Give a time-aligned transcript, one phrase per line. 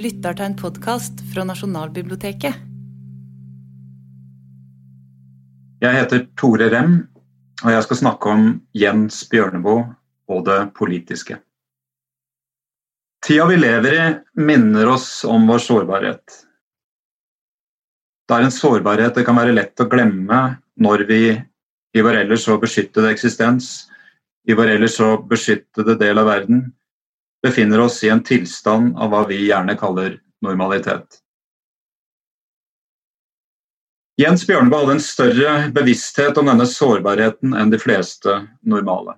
[0.00, 2.56] lytter til en podkast fra Nasjonalbiblioteket.
[5.80, 6.94] Jeg heter Tore Rem,
[7.60, 9.84] og jeg skal snakke om Jens Bjørneboe
[10.32, 11.36] og det politiske.
[13.20, 14.06] Tida vi lever i,
[14.40, 16.40] minner oss om vår sårbarhet.
[18.24, 20.42] Det er en sårbarhet det kan være lett å glemme
[20.80, 23.90] når vi i vår ellers så beskyttede eksistens,
[24.48, 26.70] i vår ellers så beskyttede del av verden,
[27.42, 31.20] befinner oss i en tilstand av hva vi gjerne kaller normalitet.
[34.20, 38.34] Jens Bjørneboe hadde en større bevissthet om denne sårbarheten enn de fleste
[38.68, 39.14] normale.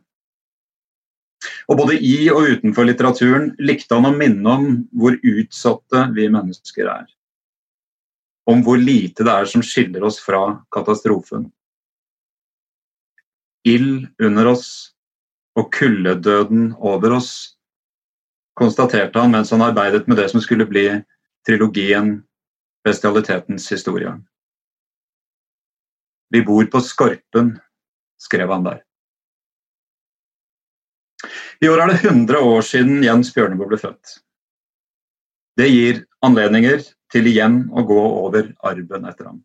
[1.66, 6.86] Og Både i og utenfor litteraturen likte han å minne om hvor utsatte vi mennesker
[6.86, 7.08] er.
[8.46, 11.48] Om hvor lite det er som skiller oss fra katastrofen.
[13.66, 14.68] Ild under oss
[15.58, 17.32] og kuldedøden over oss,
[18.58, 20.86] konstaterte han mens han arbeidet med det som skulle bli
[21.46, 22.20] trilogien
[22.84, 24.10] Bestialitetens historie.
[26.34, 27.52] Vi bor på Skorpen,
[28.18, 28.80] skrev han der.
[31.62, 34.16] I år er det 100 år siden Jens Bjørneboe ble født.
[35.54, 39.42] Det gir anledninger til igjen å gå over arven etter ham.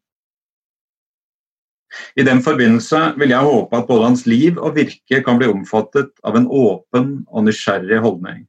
[2.18, 6.10] I den forbindelse vil jeg håpe at både hans liv og virke kan bli omfattet
[6.26, 8.48] av en åpen og nysgjerrig holdning.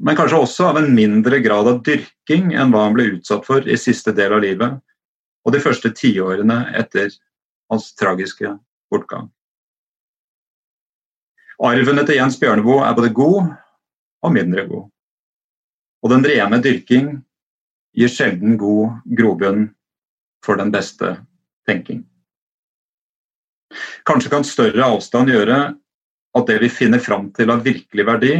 [0.00, 3.66] Men kanskje også av en mindre grad av dyrking enn hva han ble utsatt for
[3.68, 4.78] i siste del av livet,
[5.44, 7.10] og de første tiårene etter
[7.72, 8.54] hans tragiske
[8.92, 9.28] bortgang.
[11.62, 13.52] Arven etter Jens Bjørneboe er både god
[14.22, 14.88] og mindre god.
[16.02, 17.12] Og den rene dyrking
[17.94, 19.68] gir sjelden god grobunn
[20.42, 21.14] for den beste
[21.68, 22.02] tenking.
[24.08, 25.60] Kanskje kan større avstand gjøre
[26.32, 28.34] at det vi finner fram til av virkelig verdi,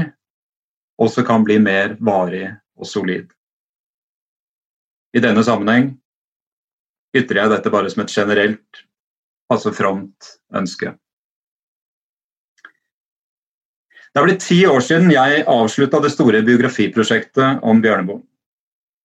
[1.01, 3.31] også kan bli mer varig og solid.
[5.13, 5.93] I denne sammenheng
[7.17, 8.83] ytrer jeg dette bare som et generelt,
[9.53, 10.95] altså fromt ønske.
[14.13, 18.21] Det er blitt ti år siden jeg avslutta det store biografiprosjektet om Bjørneboe.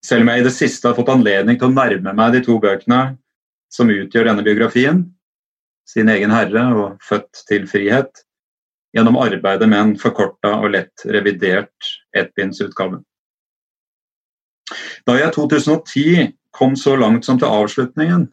[0.03, 2.57] Selv om jeg i det siste har fått anledning til å nærme meg de to
[2.63, 3.17] bøkene
[3.73, 5.05] som utgjør denne biografien,
[5.87, 8.25] Sin egen herre og Født til frihet,
[8.97, 13.03] gjennom arbeidet med en forkorta og lett revidert ettbindsutgave.
[15.05, 18.25] Da jeg i 2010 kom så langt som til avslutningen,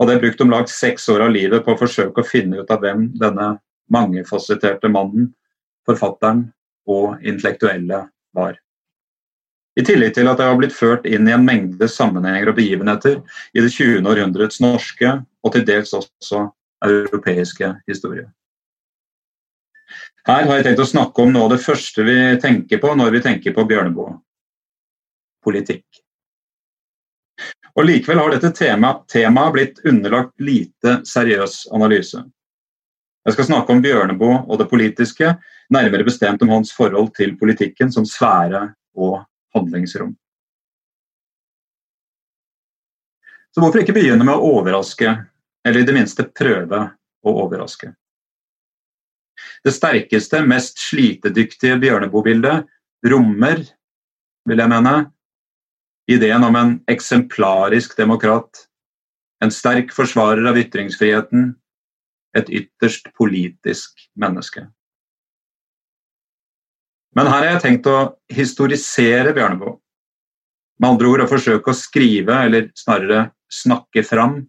[0.00, 2.72] hadde jeg brukt om lag seks år av livet på å forsøke å finne ut
[2.72, 3.56] av hvem denne
[3.92, 5.30] mangefasetterte mannen,
[5.86, 6.46] forfatteren
[6.90, 8.06] og intellektuelle
[8.36, 8.56] var.
[9.76, 13.20] I tillegg til at jeg har blitt ført inn i en mengde sammenhenger og begivenheter
[13.52, 14.08] i det 20.
[14.08, 16.46] århundrets norske og til dels også
[16.84, 18.24] europeiske historie.
[20.26, 23.12] Her har jeg tenkt å snakke om noe av det første vi tenker på når
[23.14, 24.16] vi tenker på Bjørneboe
[25.46, 25.84] politikk.
[27.76, 32.24] Og Likevel har dette temaet tema blitt underlagt lite seriøs analyse.
[33.26, 35.32] Jeg skal snakke om Bjørneboe og det politiske,
[35.70, 38.62] nærmere bestemt om hans forhold til politikken som sfære
[38.98, 39.20] og
[39.54, 40.14] handlingsrom.
[43.54, 45.14] Så hvorfor ikke begynne med å overraske,
[45.66, 46.82] eller i det minste prøve
[47.26, 47.92] å overraske?
[49.66, 52.68] Det sterkeste, mest slitedyktige Bjørneboe-bildet
[53.10, 53.64] rommer,
[54.46, 54.92] vil jeg mene,
[56.06, 58.68] ideen om en eksemplarisk demokrat,
[59.42, 61.48] en sterk forsvarer av ytringsfriheten,
[62.38, 64.68] et ytterst politisk menneske.
[67.18, 67.98] Men her har jeg tenkt å
[68.30, 69.80] historisere Bjørneboe.
[70.78, 74.44] Med andre ord å forsøke å skrive, eller snarere snakke fram,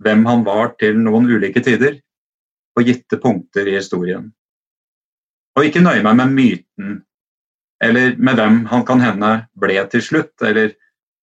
[0.00, 2.00] hvem han var til noen ulike tider,
[2.72, 4.30] på gitte punkter i historien.
[5.58, 6.98] Og ikke nøye meg med myten
[7.82, 10.72] eller med hvem han kan hende ble til slutt, eller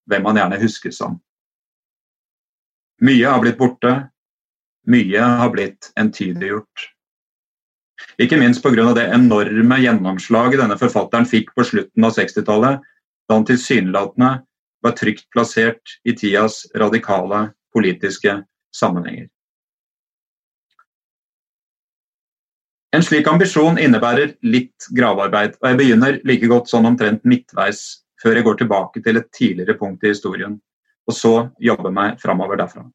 [0.08, 1.18] hvem han gjerne huskes som.
[3.04, 3.92] Mye har blitt borte,
[4.88, 6.90] mye har blitt entydiggjort.
[8.22, 8.94] Ikke minst pga.
[8.96, 12.80] det enorme gjennomslaget denne forfatteren fikk på slutten av 60-tallet,
[13.28, 14.32] da han tilsynelatende
[14.86, 18.44] var trygt plassert i tidas radikale politiske
[18.76, 19.28] sammenhenger.
[22.96, 27.82] En slik ambisjon innebærer litt gravearbeid, og jeg begynner like godt sånn omtrent midtveis
[28.24, 30.54] før jeg går tilbake til et tidligere punkt i historien,
[31.04, 32.86] og så jobber meg framover derfra.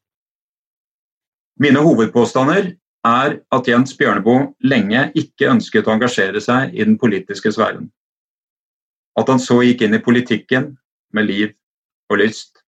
[1.61, 2.71] Mine hovedpåstander
[3.05, 7.91] er at Jens Bjørneboe lenge ikke ønsket å engasjere seg i den politiske sfæren.
[9.19, 10.71] At han så gikk inn i politikken
[11.13, 11.53] med liv
[12.09, 12.63] og lyst.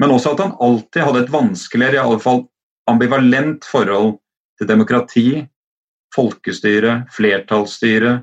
[0.00, 2.46] Men også at han alltid hadde et vanskeligere, i alle fall
[2.90, 4.16] ambivalent forhold
[4.58, 5.28] til demokrati
[6.14, 8.20] folkestyre, flertallsstyre,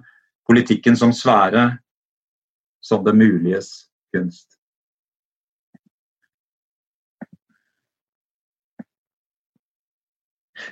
[0.48, 1.78] politikken som sfære,
[2.82, 3.70] som det muliges
[4.16, 4.58] kunst.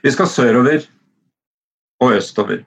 [0.04, 0.86] Vi skal sørover
[2.00, 2.64] og østover.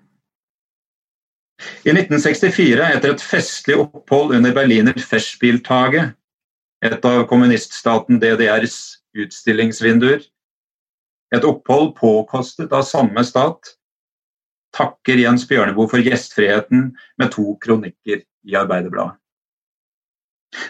[1.87, 6.09] I 1964, etter et festlig opphold under Berliner Festspieltage,
[6.83, 10.25] et av kommuniststaten DDRs utstillingsvinduer,
[11.33, 13.77] et opphold påkostet av samme stat,
[14.77, 19.19] takker Jens Bjørneboe for gjestfriheten med to kronikker i Arbeiderbladet.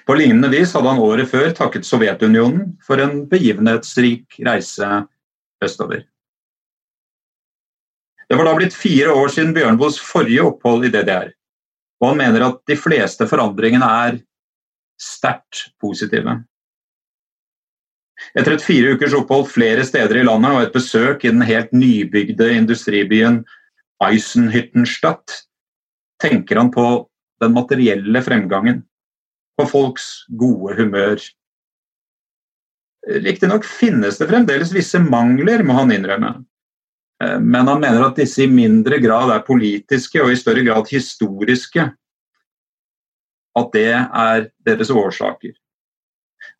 [0.06, 4.88] På lignende vis hadde han året før takket Sovjetunionen for en begivenhetsrik reise
[5.62, 6.04] østover.
[8.30, 11.32] Det var da blitt fire år siden Bjørnboes forrige opphold i DDR,
[12.00, 14.20] og han mener at de fleste forandringene er
[15.02, 16.38] sterkt positive.
[18.38, 21.74] Etter et fire ukers opphold flere steder i landet og et besøk i den helt
[21.74, 23.42] nybygde industribyen
[24.06, 25.42] Eisenhüttenstadt,
[26.22, 26.86] tenker han på
[27.42, 28.82] den materielle fremgangen,
[29.58, 31.22] på folks gode humør.
[33.22, 36.36] Riktignok finnes det fremdeles visse mangler, må han innrømme.
[37.22, 40.90] Eh, men han mener at disse i mindre grad er politiske og i større grad
[40.90, 41.88] historiske.
[43.58, 45.52] At det er deres årsaker.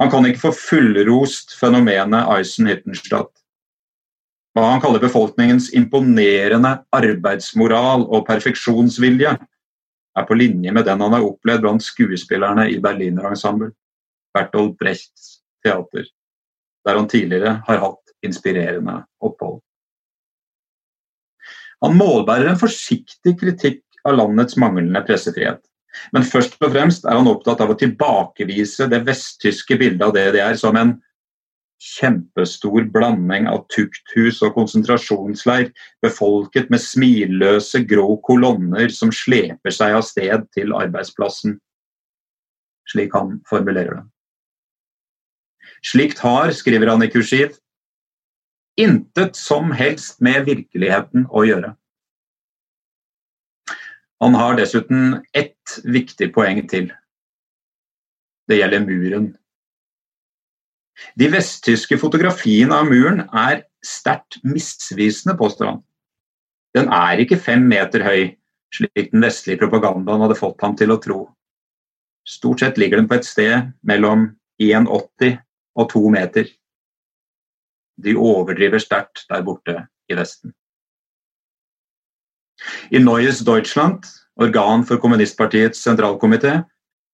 [0.02, 3.41] Han kan ikke få fullrost fenomenet Eisenhüttenstadt.
[4.52, 9.32] Hva han kaller befolkningens imponerende arbeidsmoral og perfeksjonsvilje,
[10.12, 13.70] er på linje med den han har opplevd blant skuespillerne i Berliner Ensemble,
[14.36, 16.04] Bertolt Brechts teater,
[16.84, 19.62] der han tidligere har hatt inspirerende opphold.
[21.82, 25.62] Han målbærer en forsiktig kritikk av landets manglende pressefrihet.
[26.12, 30.56] Men først og fremst er han opptatt av å tilbakevise det vesttyske bildet av DDR
[30.60, 30.94] som en
[31.82, 35.72] kjempestor blanding av tukthus og konsentrasjonsleir,
[36.04, 41.58] befolket med smilløse grå kolonner som sleper seg av sted til arbeidsplassen.
[42.92, 44.06] Slik han formulerer det.
[45.82, 47.56] Slikt har, skriver han i kursiv,
[48.78, 51.74] intet som helst med virkeligheten å gjøre.
[54.22, 56.92] Han har dessuten ett viktig poeng til.
[58.46, 59.32] Det gjelder muren.
[61.18, 65.82] De vesttyske fotografiene av muren er sterkt misvisende, påstår han.
[66.76, 68.32] Den er ikke fem meter høy,
[68.72, 71.20] slik den vestlige propagandaen hadde fått ham til å tro.
[72.28, 74.30] Stort sett ligger den på et sted mellom
[74.62, 75.38] 1,80
[75.76, 76.48] og 2 meter.
[78.02, 79.76] De overdriver sterkt der borte
[80.08, 80.54] i Vesten.
[82.94, 84.06] I Neues Deutschland,
[84.38, 86.62] organ for kommunistpartiets sentralkomité,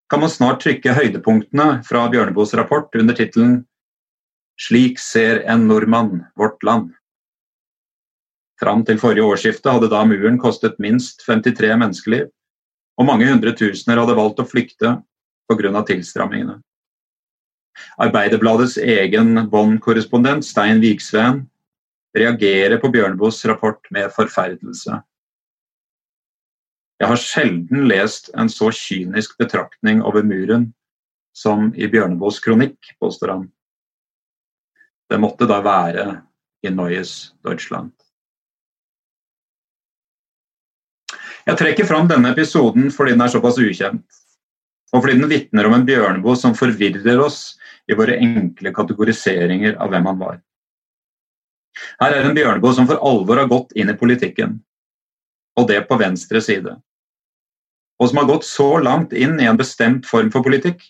[0.08, 3.64] kan man snart trykke høydepunktene fra Bjørneboes rapport under tittelen
[4.58, 6.94] 'Slik ser en nordmann vårt land'.
[8.58, 12.26] Fram til forrige årsskifte hadde da muren kostet minst 53 menneskeliv,
[12.98, 14.96] og mange hundre tusener hadde valgt å flykte
[15.48, 15.84] pga.
[15.86, 16.58] tilstrammingene.
[18.02, 21.44] Arbeiderbladets egen Bonn-korrespondent Stein Viksveen
[22.16, 24.98] reagerer på Bjørneboes rapport med forferdelse.
[26.98, 30.72] Jeg har sjelden lest en så kynisk betraktning over muren
[31.36, 33.44] som i Bjørneboes kronikk, påstår han.
[35.08, 36.06] Det måtte da være
[36.66, 37.92] i Neues Deutschland.
[41.46, 44.18] Jeg trekker fram denne episoden fordi den er såpass ukjent,
[44.90, 47.54] og fordi den vitner om en Bjørneboe som forvirrer oss
[47.88, 50.42] i våre enkle kategoriseringer av hvem han var.
[52.02, 54.58] Her er en Bjørneboe som for alvor har gått inn i politikken,
[55.54, 56.74] og det på venstre side
[57.98, 60.82] og som har gått så langt inn i en bestemt form for politikk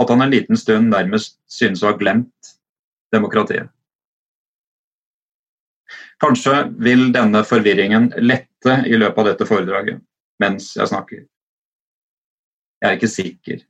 [0.00, 2.52] at han en liten stund nærmest synes å ha glemt
[3.14, 3.68] demokratiet.
[6.20, 10.00] Kanskje vil denne forvirringen lette i løpet av dette foredraget
[10.40, 11.24] mens jeg snakker.
[12.82, 13.60] Jeg er ikke sikker.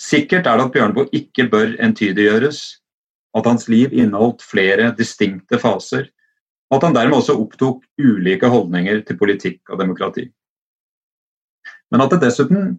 [0.00, 2.60] Sikkert er det at Bjørnboe ikke bør entydiggjøres,
[3.36, 6.06] at hans liv inneholdt flere distinkte faser,
[6.70, 10.26] og at han dermed også opptok ulike holdninger til politikk og demokrati.
[11.90, 12.76] Men at det dessuten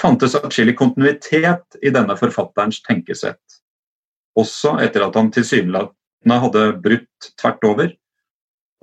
[0.00, 3.60] fantes atskillig kontinuitet i denne forfatterens tenkesett.
[4.36, 7.94] Også etter at han tilsynelatende hadde brutt tvert over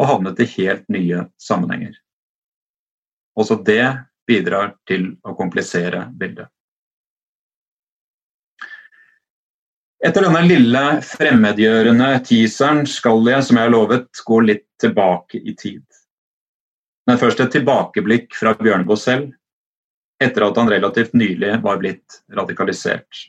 [0.01, 1.93] og havnet i helt nye sammenhenger.
[3.38, 3.86] Også det
[4.27, 6.50] bidrar til å komplisere bildet.
[10.03, 15.53] Etter denne lille fremmedgjørende teaseren skal jeg, som jeg har lovet, gå litt tilbake i
[15.55, 15.86] tid.
[17.08, 19.32] Men først et tilbakeblikk fra Bjørneboe selv,
[20.24, 23.27] etter at han relativt nylig var blitt radikalisert.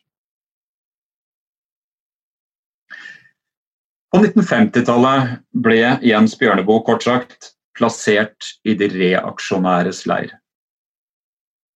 [4.15, 10.37] På 1950-tallet ble Jens Bjørneboe kort sagt plassert i de reaksjonæres leir.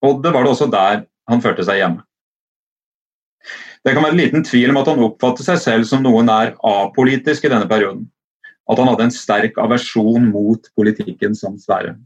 [0.07, 2.05] Og det var det også der han følte seg hjemme.
[3.83, 6.55] Det kan være en liten tvil om at han oppfattet seg selv som noe nær
[6.67, 8.07] apolitisk i denne perioden.
[8.71, 11.97] At han hadde en sterk aversjon mot politikken som sfære.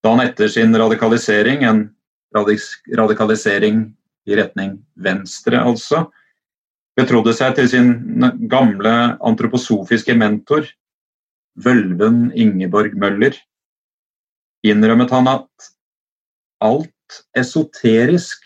[0.00, 1.82] Da han etter sin radikalisering, en
[2.34, 3.82] radikalisering
[4.28, 6.06] i retning venstre altså,
[6.98, 7.90] betrodde seg til sin
[8.50, 8.94] gamle
[9.26, 10.68] antroposofiske mentor,
[11.60, 13.36] vølven Ingeborg Møller,
[14.66, 15.70] innrømmet han at
[16.64, 18.44] alt esoterisk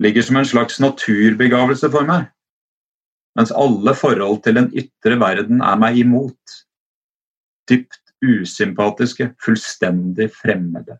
[0.00, 2.28] ligger som en slags naturbegavelse for meg,
[3.36, 6.60] mens alle forhold til den ytre verden er meg imot.
[7.70, 10.98] Dypt usympatiske, fullstendig fremmede.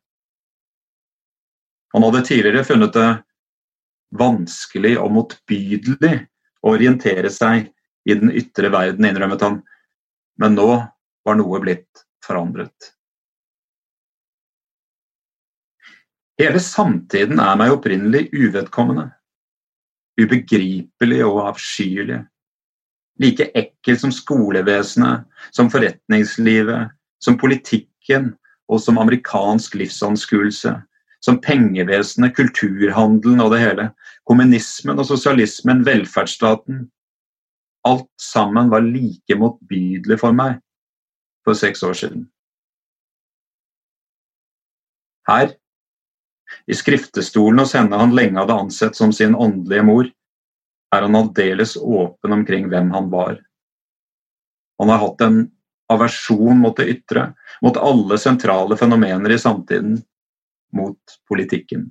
[1.93, 3.09] Han hadde tidligere funnet det
[4.21, 6.15] vanskelig og motbydelig
[6.63, 7.69] å orientere seg
[8.09, 9.61] i den ytre verden, innrømmet han,
[10.41, 10.71] men nå
[11.27, 12.93] var noe blitt forandret.
[16.41, 19.11] Hele samtiden er meg opprinnelig uvedkommende,
[20.21, 22.23] ubegripelig og avskyelig.
[23.21, 28.33] Like ekkel som skolevesenet, som forretningslivet, som politikken
[28.71, 30.77] og som amerikansk livsanskuelse.
[31.21, 33.91] Som pengevesenet, kulturhandelen og det hele.
[34.25, 36.87] Kommunismen og sosialismen, velferdsstaten.
[37.85, 40.61] Alt sammen var like motbydelig for meg
[41.45, 42.25] for seks år siden.
[45.29, 45.53] Her,
[46.67, 50.09] i skriftestolen hos henne han lenge hadde ansett som sin åndelige mor,
[50.91, 53.37] er han aldeles åpen omkring hvem han var.
[54.81, 55.41] Han har hatt en
[55.91, 57.31] aversjon mot det ytre,
[57.65, 59.99] mot alle sentrale fenomener i samtiden,
[60.77, 61.89] mot politikken.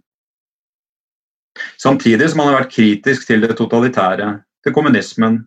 [1.82, 4.32] Samtidig som han har vært kritisk til det totalitære,
[4.64, 5.44] til kommunismen,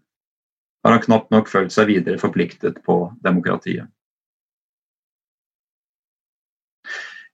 [0.85, 3.89] har han knapt nok følt seg videre forpliktet på demokratiet.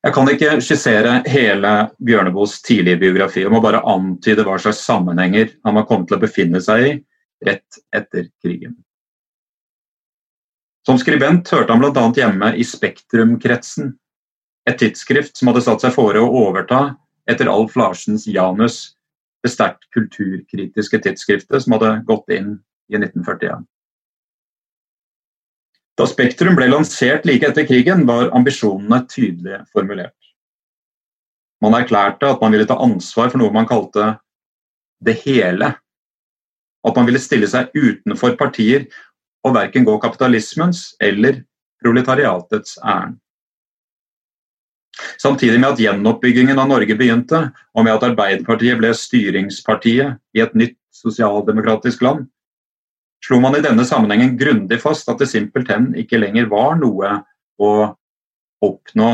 [0.07, 1.71] Jeg kan ikke skissere hele
[2.07, 6.23] Bjørneboes tidlige biografi, og må bare antyde hva slags sammenhenger han har kommet til å
[6.23, 6.93] befinne seg i
[7.49, 8.77] rett etter krigen.
[10.89, 12.03] Som skribent hørte han bl.a.
[12.17, 13.91] hjemme i Spektrum-kretsen,
[14.65, 16.95] et tidsskrift som hadde satt seg fore å overta
[17.29, 18.95] etter Alf Larsens Janus,
[19.45, 22.55] det sterkt kulturkritiske tidsskriftet som hadde gått inn
[22.89, 23.67] i 1941.
[26.01, 30.17] Da Spektrum ble lansert like etter krigen, var ambisjonene tydelig formulert.
[31.61, 34.15] Man erklærte at man ville ta ansvar for noe man kalte
[35.05, 35.75] det hele.
[36.87, 38.87] At man ville stille seg utenfor partier
[39.47, 41.43] og verken gå kapitalismens eller
[41.83, 43.19] proletariatets ærend.
[45.23, 50.57] Samtidig med at gjenoppbyggingen av Norge begynte, og med at Arbeiderpartiet ble styringspartiet i et
[50.59, 52.27] nytt sosialdemokratisk land,
[53.23, 57.13] slo man i denne sammenhengen grundig fast at det simpelthen ikke lenger var noe
[57.59, 57.71] å
[58.65, 59.13] oppnå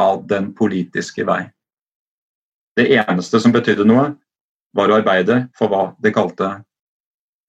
[0.00, 1.42] av den politiske vei.
[2.76, 4.10] Det eneste som betydde noe,
[4.76, 6.50] var å arbeide for hva de kalte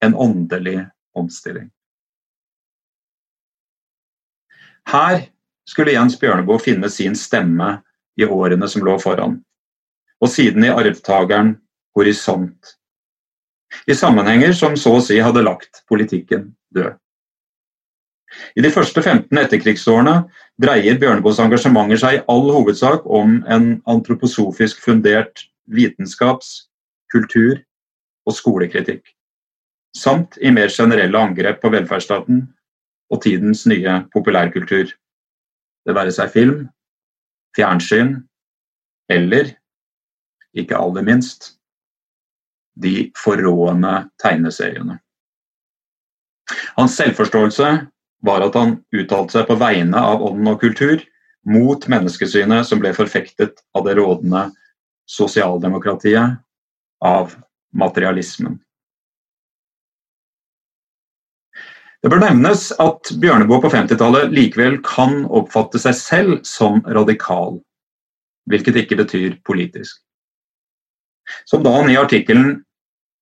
[0.04, 0.78] en åndelig
[1.12, 1.68] omstilling.
[4.88, 5.26] Her
[5.68, 7.78] skulle Jens Bjørneboe finne sin stemme
[8.18, 9.38] i årene som lå foran,
[10.20, 11.56] og siden i arvtakeren
[11.96, 12.78] Horisont
[13.88, 16.96] i sammenhenger som så å si hadde lagt politikken død.
[18.56, 20.14] I de første 15 etterkrigsårene
[20.60, 26.68] dreier Bjørneboes engasjementer seg i all hovedsak om en antroposofisk fundert vitenskaps-,
[27.12, 27.62] kultur-
[28.28, 29.00] og skolekritikk,
[29.96, 32.42] samt i mer generelle angrep på velferdsstaten
[33.10, 34.90] og tidens nye populærkultur.
[35.86, 36.66] Det være seg film,
[37.56, 38.16] fjernsyn
[39.08, 39.54] eller,
[40.52, 41.54] ikke aller minst,
[42.78, 44.98] de forrående tegneseriene.
[46.76, 47.70] Hans selvforståelse
[48.24, 51.02] var at han uttalte seg på vegne av ånd og kultur
[51.48, 54.48] mot menneskesynet som ble forfektet av det rådende
[55.08, 56.38] sosialdemokratiet,
[57.00, 57.34] av
[57.72, 58.58] materialismen.
[62.02, 67.58] Det bør nevnes at Bjørneboe på 50-tallet likevel kan oppfatte seg selv som radikal,
[68.46, 69.98] hvilket ikke betyr politisk.
[71.48, 72.62] Som da han i artikkelen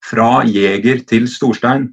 [0.06, 1.88] 'Fra jeger til storstein'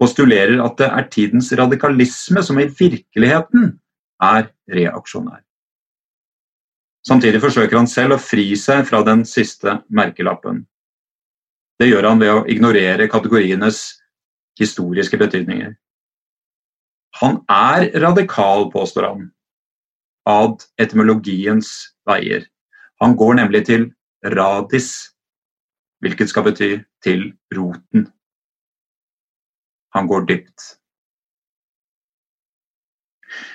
[0.00, 3.78] postulerer at det er tidens radikalisme som i virkeligheten
[4.20, 5.40] er reaksjonær.
[7.06, 10.66] Samtidig forsøker han selv å fri seg fra den siste merkelappen.
[11.80, 14.02] Det gjør han ved å ignorere kategorienes
[14.60, 15.79] historiske betydninger.
[17.18, 19.30] Han er radikal, påstår han,
[20.28, 21.70] ad etymologiens
[22.06, 22.46] veier.
[23.02, 23.88] Han går nemlig til
[24.36, 25.10] radis,
[26.04, 26.70] hvilket skal bety
[27.04, 28.06] til roten.
[29.96, 30.76] Han går dypt.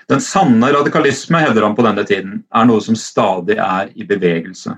[0.09, 4.75] Den sanne radikalisme, hevder han på denne tiden, er noe som stadig er i bevegelse.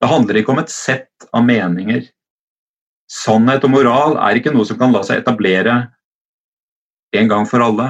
[0.00, 2.04] Det handler ikke om et sett av meninger.
[3.10, 5.76] Sannhet og moral er ikke noe som kan la seg etablere
[7.14, 7.88] en gang for alle.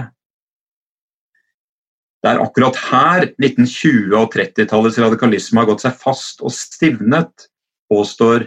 [2.25, 7.49] Det er akkurat her 1920- og 30-tallets radikalisme har gått seg fast og stivnet,
[7.93, 8.47] påstår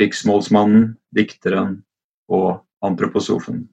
[0.00, 1.76] riksmålsmannen, dikteren
[2.26, 3.68] og antroposofen.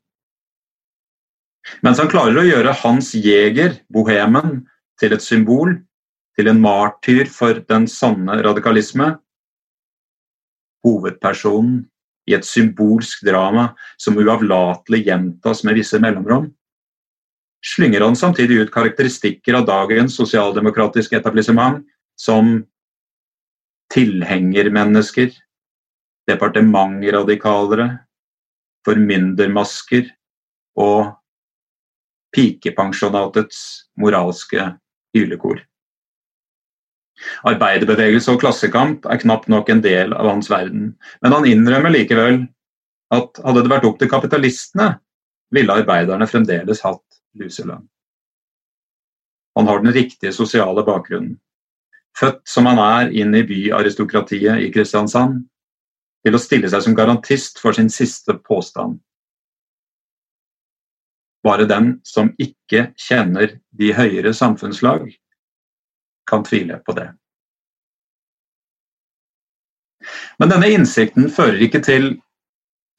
[1.86, 4.62] Mens han klarer å gjøre Hans Jæger, bohemen,
[5.02, 5.74] til et symbol,
[6.38, 9.16] til en martyr for den sanne radikalisme,
[10.86, 11.88] hovedpersonen
[12.30, 16.50] i et symbolsk drama som uavlatelig gjentas med visse mellomrom,
[17.66, 21.82] slynger han samtidig ut karakteristikker av dagens sosialdemokratiske etablissement
[22.20, 22.60] som
[23.94, 25.34] tilhengermennesker,
[26.30, 27.90] departementradikalere,
[28.86, 30.08] formyndermasker
[30.80, 31.12] og
[32.34, 34.72] pikepensjonatets moralske
[35.16, 35.60] hylekor.
[37.48, 42.44] Arbeiderbevegelse og klassekamp er knapt nok en del av hans verden, men han innrømmer likevel
[43.14, 44.94] at hadde det vært opp til kapitalistene,
[45.52, 47.84] ville arbeiderne fremdeles hatt luselønn.
[49.60, 51.36] Han har den riktige sosiale bakgrunnen.
[52.18, 55.42] Født som han er inn i byaristokratiet i Kristiansand,
[56.26, 59.00] til å stille seg som garantist for sin siste påstand.
[61.44, 65.08] Bare den som ikke kjenner de høyere samfunnslag,
[66.32, 67.12] kan tvile på det.
[70.42, 72.14] Men denne innsikten fører ikke til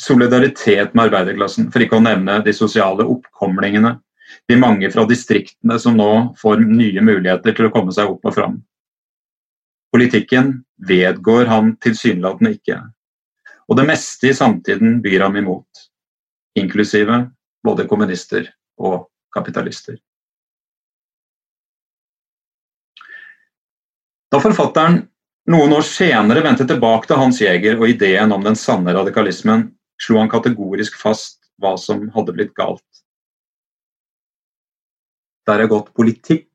[0.03, 3.97] solidaritet med arbeiderklassen, for ikke å nevne de sosiale oppkomlingene,
[4.49, 8.37] de mange fra distriktene som nå får nye muligheter til å komme seg opp og
[8.37, 8.61] fram.
[9.93, 10.55] Politikken
[10.89, 12.79] vedgår han tilsynelatende ikke,
[13.69, 15.85] og det meste i samtiden byr ham imot,
[16.59, 17.25] inklusive
[17.65, 18.49] både kommunister
[18.81, 19.99] og kapitalister.
[24.33, 25.03] Da forfatteren
[25.53, 29.67] noen år senere vendte tilbake til Hans Jæger og ideen om den sanne radikalismen,
[30.01, 32.87] slo han kategorisk fast hva som hadde blitt galt.
[35.47, 36.49] Der er gått politikk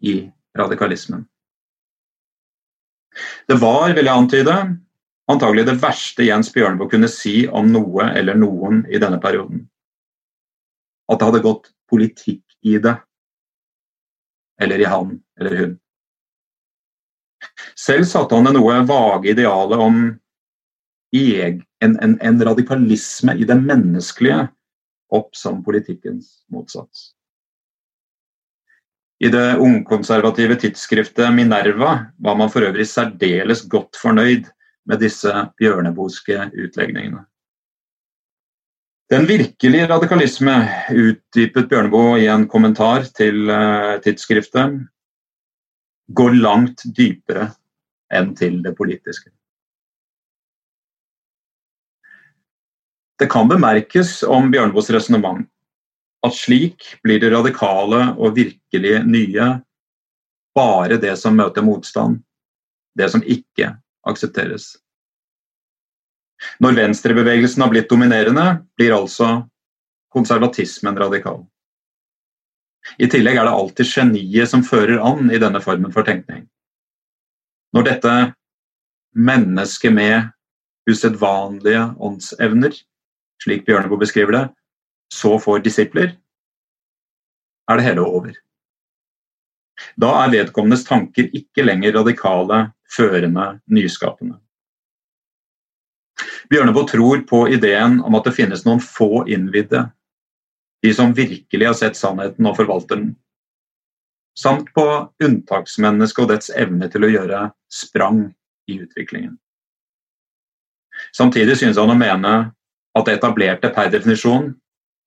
[0.00, 0.22] i
[0.56, 1.26] radikalismen.
[3.50, 4.56] Det var, vil jeg antyde,
[5.28, 9.66] antagelig det verste Jens Bjørneboe kunne si om noe eller noen i denne perioden
[11.12, 12.94] at det hadde gått politikk i det.
[14.62, 15.72] Eller i han eller hun.
[17.78, 20.02] Selv satte han det noe vage idealet om
[21.12, 24.46] en, en, en, radikalisme i det menneskelige
[25.12, 27.10] opp som politikkens motsats.
[29.22, 34.48] I det ungkonservative tidsskriftet Minerva var man for øvrig særdeles godt fornøyd
[34.88, 37.22] med disse bjørneboske utlegningene.
[39.12, 40.54] Den virkelige radikalisme,
[40.88, 44.78] utdypet Bjørneboe i en kommentar til uh, tidsskriftet,
[46.08, 47.50] går langt dypere
[48.12, 49.30] enn til det politiske.
[53.18, 55.46] Det kan bemerkes om Bjørneboes resonnement
[56.26, 59.48] at slik blir det radikale og virkelig nye
[60.56, 62.20] bare det som møter motstand,
[62.98, 63.72] det som ikke
[64.06, 64.74] aksepteres.
[66.62, 69.44] Når venstrebevegelsen har blitt dominerende, blir altså
[70.12, 71.44] konservatismen radikal.
[72.98, 76.46] I tillegg er det alltid geniet som fører an i denne formen for tenkning.
[77.72, 78.14] Når dette
[79.16, 80.32] mennesket med
[80.90, 82.74] usedvanlige åndsevner,
[83.42, 84.44] slik Bjørneboe beskriver det,
[85.12, 86.16] så får disipler,
[87.70, 88.34] er det hele over.
[89.96, 94.38] Da er vedkommendes tanker ikke lenger radikale, førende, nyskapende.
[96.52, 99.86] Bjørneboe tror på ideen om at det finnes noen få innvidde,
[100.82, 103.12] de som virkelig har sett sannheten og forvalter den.
[104.38, 104.86] Samt på
[105.22, 107.42] unntaksmennesket og dets evne til å gjøre
[107.72, 108.24] sprang
[108.70, 109.36] i utviklingen.
[111.16, 112.32] Samtidig synes han å mene
[112.96, 114.52] at det etablerte per definisjon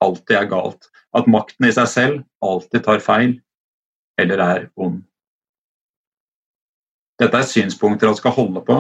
[0.04, 0.90] alltid er galt.
[1.16, 3.38] At makten i seg selv alltid tar feil
[4.22, 5.02] eller er ond.
[7.20, 8.76] Dette er synspunkter han skal holde på,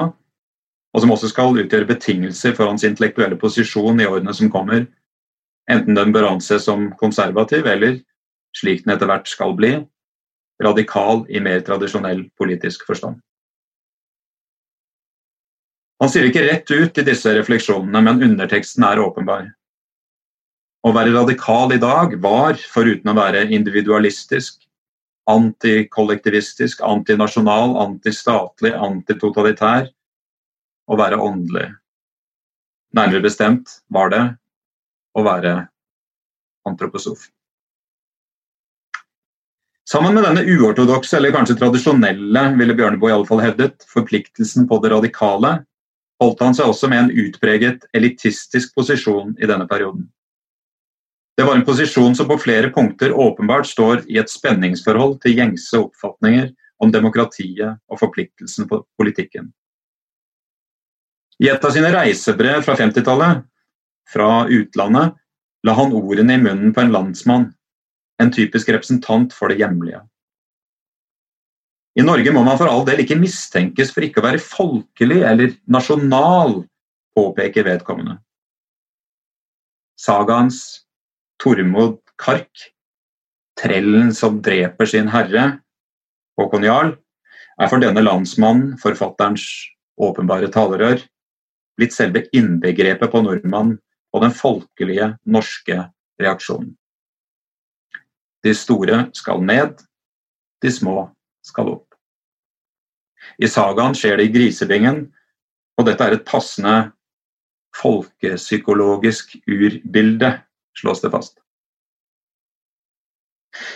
[0.96, 4.86] og som også skal utgjøre betingelser for hans intellektuelle posisjon i årene som kommer,
[5.72, 8.00] enten den bør anses som konservativ eller,
[8.56, 9.76] slik den etter hvert skal bli,
[10.64, 13.20] radikal i mer tradisjonell politisk forstand.
[16.04, 19.48] Han sier ikke rett ut i disse refleksjonene, men underteksten er åpenbar.
[20.86, 24.60] Å være radikal i dag var, foruten å være individualistisk,
[25.32, 29.88] antikollektivistisk, antinasjonal, antistatlig, antitotalitær,
[30.86, 31.72] å være åndelig.
[32.96, 34.24] Nærmere bestemt var det
[35.16, 35.56] å være
[36.68, 37.30] antroposof.
[39.86, 44.80] Sammen med denne uortodokse, eller kanskje tradisjonelle, ville Bjørneboe i alle fall hevdet, forpliktelsen på
[44.82, 45.60] det radikale,
[46.24, 50.08] holdt han seg også med en utpreget elitistisk posisjon i denne perioden.
[51.38, 55.78] Det var en posisjon som på flere punkter åpenbart står i et spenningsforhold til gjengse
[55.78, 56.48] oppfatninger
[56.82, 59.52] om demokratiet og forpliktelsen på politikken.
[61.44, 63.44] I et av sine reisebrev fra 50-tallet,
[64.10, 65.16] fra utlandet,
[65.66, 67.48] la han ordene i munnen på en landsmann,
[68.22, 70.02] en typisk representant for det hjemlige.
[71.96, 75.56] I Norge må man for all del ikke mistenkes for ikke å være folkelig eller
[75.72, 76.62] nasjonal,
[77.16, 78.18] påpeker vedkommende.
[79.96, 80.84] Sagaens
[81.40, 82.52] Tormod Kark,
[83.56, 85.54] trellen som dreper sin herre,
[86.36, 86.92] Håkon Jarl,
[87.56, 89.46] er for denne landsmannen, forfatterens
[89.96, 91.00] åpenbare talerør,
[91.80, 93.78] blitt selve innbegrepet på nordmann
[94.16, 95.82] og den folkelige norske
[96.22, 96.72] reaksjonen.
[98.46, 99.82] De store skal ned,
[100.64, 101.10] de små
[101.44, 101.96] skal opp.
[103.42, 105.08] I sagaen skjer det i Grisebingen,
[105.76, 106.76] og dette er et passende
[107.76, 110.30] folkepsykologisk urbilde,
[110.78, 111.42] slås det fast.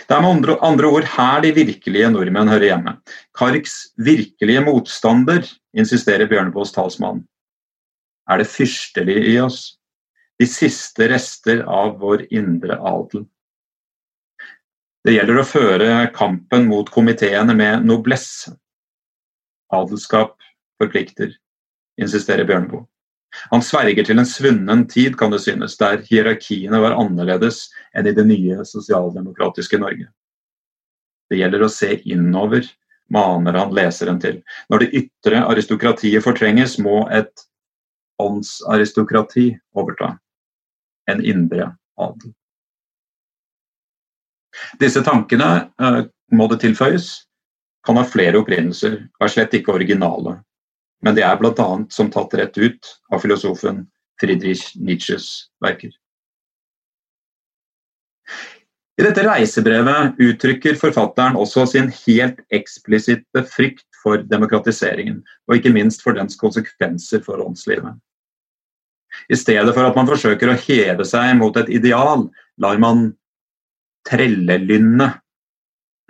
[0.08, 2.96] Det er med andre, ord her de virkelige nordmenn hører hjemme.
[3.36, 7.24] Karks virkelige motstander, insisterer Bjørneboes talsmann,
[8.30, 9.79] er det fyrstelige i oss,
[10.40, 13.26] de siste rester av vår indre adel.
[15.04, 18.54] Det gjelder å føre kampen mot komiteene med noblesse.
[19.76, 20.38] Adelskap
[20.80, 21.34] forplikter,
[22.00, 22.86] insisterer Bjørneboe.
[23.52, 28.16] Han sverger til en svunnen tid, kan det synes, der hierarkiene var annerledes enn i
[28.16, 30.08] det nye sosialdemokratiske Norge.
[31.28, 32.64] Det gjelder å se innover,
[33.12, 34.40] maner han leseren til.
[34.72, 37.44] Når det ytre aristokratiet fortrenges, må et
[38.24, 40.14] åndsaristokrati overta.
[41.10, 42.34] En indre adel.
[44.80, 46.02] Disse tankene, eh,
[46.36, 47.10] må det tilføyes,
[47.86, 50.36] kan ha flere opprinnelser og er slett ikke originale
[51.02, 51.68] men det er bl.a.
[51.88, 53.86] som tatt rett ut av filosofen
[54.20, 55.92] Friedrich Nietzsches verker.
[59.00, 66.04] I dette reisebrevet uttrykker forfatteren også sin helt eksplisitte frykt for demokratiseringen, og ikke minst
[66.04, 67.96] for dens konsekvenser for åndslivet.
[69.28, 72.28] I stedet for at man forsøker å heve seg mot et ideal,
[72.60, 73.10] lar man
[74.08, 75.20] trellelynnet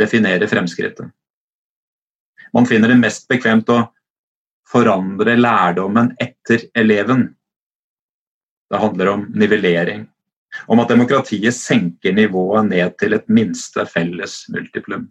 [0.01, 1.11] definere fremskrittet.
[2.55, 3.83] Man finner det mest bekvemt å
[4.70, 7.29] forandre lærdommen etter eleven.
[8.70, 10.07] Det handler om nivellering.
[10.66, 15.07] Om at demokratiet senker nivået ned til et minste felles multiplum.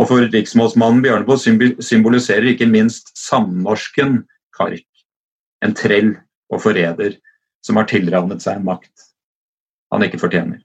[0.00, 1.38] Og for riksmålsmannen Bjørneboe
[1.84, 4.22] symboliserer ikke minst samnorsken
[4.56, 4.86] Kark,
[5.62, 6.14] en trell
[6.50, 7.16] og forræder
[7.64, 9.08] som har tilrannet seg makt
[9.90, 10.60] han ikke fortjener.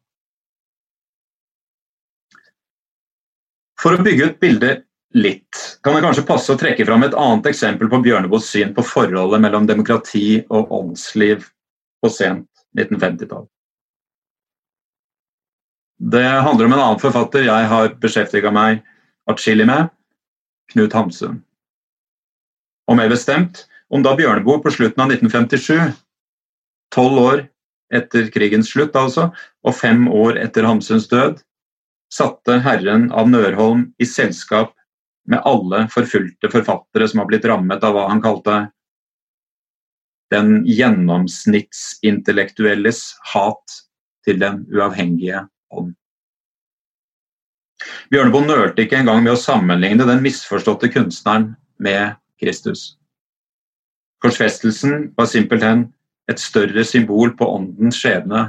[3.81, 7.49] For å bygge ut bildet litt, kan det kanskje passe å trekke fram et annet
[7.51, 11.45] eksempel på Bjørneboes syn på forholdet mellom demokrati og åndsliv
[12.01, 13.45] på sent 1950-tall.
[15.95, 18.81] Det handler om en annen forfatter jeg har beskjeftiga meg
[19.31, 19.87] atskillig med,
[20.73, 21.39] Knut Hamsun.
[22.89, 25.93] Og mer bestemt om da Bjørneboe på slutten av 1957,
[26.95, 27.43] tolv år
[27.93, 29.29] etter krigens slutt altså,
[29.65, 31.37] og fem år etter Hamsuns død,
[32.13, 34.73] satte herren av Nørholm i selskap
[35.29, 38.55] med alle forfulgte forfattere som har blitt rammet av hva han kalte
[40.33, 42.99] den gjennomsnittsintellektuelles
[43.33, 43.65] hat
[44.25, 45.39] til den uavhengige
[45.73, 45.93] ånd.
[48.09, 51.45] Bjørneboe nølte ikke engang med å sammenligne den misforståtte kunstneren
[51.81, 52.81] med Kristus.
[54.23, 55.87] Korsfestelsen var simpelthen
[56.31, 58.47] et større symbol på åndens skjebne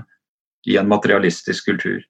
[0.67, 2.01] i en materialistisk kultur.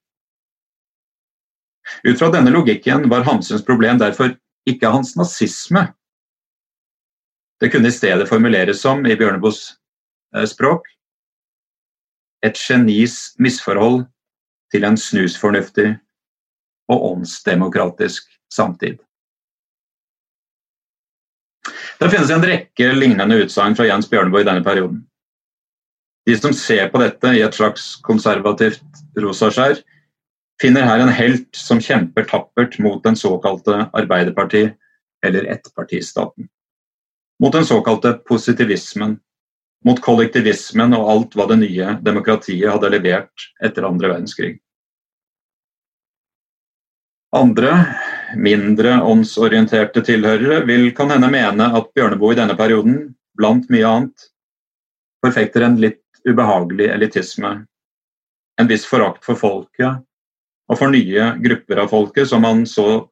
[2.06, 4.34] Ut fra denne logikken var Hamsuns problem derfor
[4.66, 5.86] ikke hans nazisme.
[7.60, 9.60] Det kunne i stedet formuleres som, i Bjørneboes
[10.36, 10.88] eh, språk,
[12.44, 14.04] et genis misforhold
[14.74, 15.94] til en snusfornuftig
[16.92, 19.00] og åndsdemokratisk samtid.
[21.96, 25.00] Det finnes en rekke lignende utsagn fra Jens Bjørneboe i denne perioden.
[26.26, 28.82] De som ser på dette i et slags konservativt
[29.22, 29.78] rosaskjær,
[30.60, 34.74] finner her en helt som kjemper tappert mot den såkalte Arbeiderparti-
[35.24, 36.50] eller ettpartistaten.
[37.40, 39.16] Mot den såkalte positivismen,
[39.84, 44.56] mot kollektivismen og alt hva det nye demokratiet hadde levert etter andre verdenskrig.
[47.34, 47.72] Andre,
[48.38, 53.00] mindre åndsorienterte tilhørere vil kan hende mene at Bjørneboe i denne perioden,
[53.36, 54.28] blant mye annet,
[55.24, 57.50] forfekter en litt ubehagelig elitisme,
[58.60, 60.02] en viss forakt for folket
[60.66, 63.04] og for nye grupper av folket som man så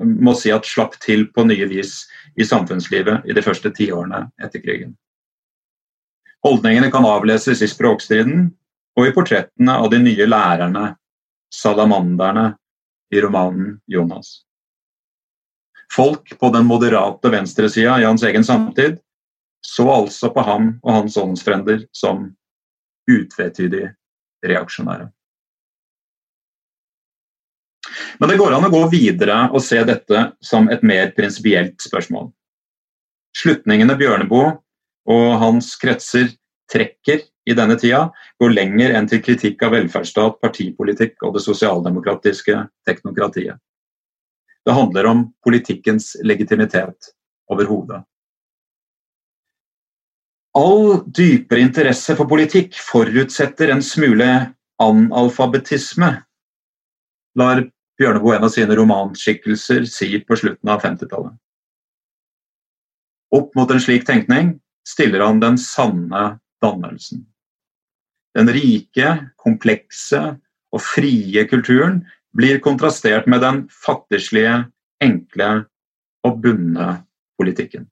[0.00, 2.06] må si at slapp til på nye vis
[2.40, 4.94] i samfunnslivet i de første tiårene etter krigen.
[6.40, 8.48] Holdningene kan avleses i språkstriden
[8.96, 10.94] og i portrettene av de nye lærerne,
[11.52, 12.54] salamanderne,
[13.10, 14.42] i romanen 'Jonas'.
[15.92, 19.00] Folk på den moderate venstresida i hans egen samtid
[19.66, 22.30] så altså på ham og hans åndsfrender som
[23.10, 23.90] utvetydig
[24.46, 25.10] reaksjonære.
[28.20, 32.30] Men det går an å gå videre og se dette som et mer prinsipielt spørsmål.
[33.36, 34.52] Slutningene Bjørneboe
[35.10, 36.30] og hans kretser
[36.70, 38.04] trekker i denne tida,
[38.40, 42.56] går lenger enn til kritikk av velferdsstat, partipolitikk og det sosialdemokratiske
[42.88, 43.58] teknokratiet.
[44.66, 47.12] Det handler om politikkens legitimitet
[47.50, 48.02] overhodet.
[50.58, 54.30] All dypere interesse for politikk forutsetter en smule
[54.82, 56.10] analfabetisme,
[57.38, 57.62] lar
[58.00, 61.34] Bjørneboe en av sine romanskikkelser si på slutten av 50-tallet.
[63.36, 64.54] Opp mot en slik tenkning
[64.88, 67.26] stiller han den sanne dannelsen.
[68.38, 70.20] Den rike, komplekse
[70.70, 72.04] og frie kulturen
[72.36, 74.68] blir kontrastert med den fattigslige,
[75.02, 75.48] enkle
[76.26, 76.90] og bundne
[77.40, 77.88] politikken.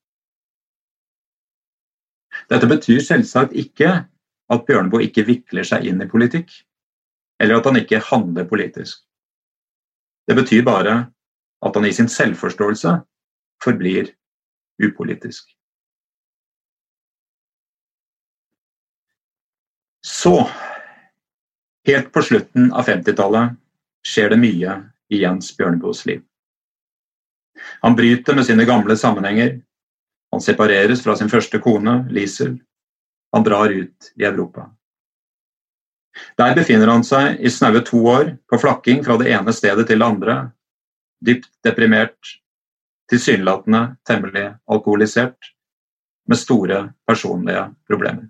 [2.49, 3.91] Dette betyr selvsagt ikke
[4.49, 6.53] at Bjørneboe ikke vikler seg inn i politikk,
[7.43, 9.03] eller at han ikke handler politisk.
[10.29, 10.97] Det betyr bare
[11.65, 12.95] at han i sin selvforståelse
[13.65, 14.13] forblir
[14.85, 15.49] upolitisk.
[20.23, 20.51] Så,
[21.87, 23.55] helt på slutten av 50-tallet,
[24.03, 24.73] skjer det mye
[25.15, 26.25] i Jens Bjørneboes liv.
[27.85, 29.61] Han bryter med sine gamle sammenhenger.
[30.35, 32.57] Han separeres fra sin første kone, Liesel.
[33.33, 34.65] Han drar ut i Europa.
[36.41, 40.03] Der befinner han seg i snaue to år, på flakking fra det ene stedet til
[40.03, 40.37] det andre.
[41.23, 42.33] Dypt deprimert,
[43.11, 45.53] tilsynelatende temmelig alkoholisert,
[46.27, 48.27] med store personlige problemer.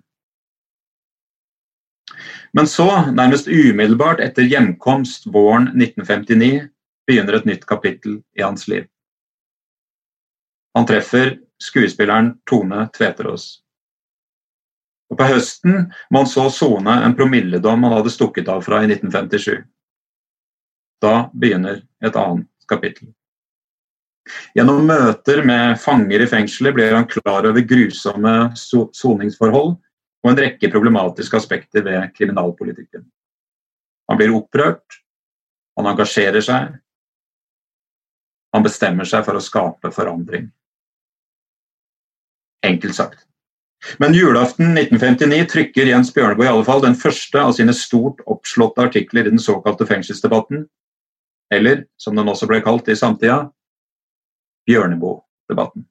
[2.53, 6.69] Men så, nærmest umiddelbart etter hjemkomst våren 1959,
[7.09, 8.85] begynner et nytt kapittel i hans liv.
[10.77, 13.59] Han treffer skuespilleren Tone Tveterås.
[15.09, 18.89] Og På høsten må han så sone en promilledom han hadde stukket av fra i
[18.91, 19.63] 1957.
[21.01, 23.09] Da begynner et annet kapittel.
[24.53, 29.79] Gjennom møter med fanger i fengselet blir han klar over grusomme soningsforhold
[30.23, 33.05] og en rekke problematiske aspekter ved kriminalpolitikken.
[34.09, 34.99] Han blir opprørt,
[35.77, 36.75] han engasjerer seg,
[38.53, 40.49] han bestemmer seg for å skape forandring.
[42.65, 43.25] Enkelt sagt.
[44.01, 48.83] Men julaften 1959 trykker Jens Bjørneboe i alle fall den første av sine stort oppslåtte
[48.89, 50.65] artikler i den såkalte fengselsdebatten,
[51.53, 53.45] eller som den også ble kalt i samtida,
[54.67, 55.87] Bjørneboe-debatten.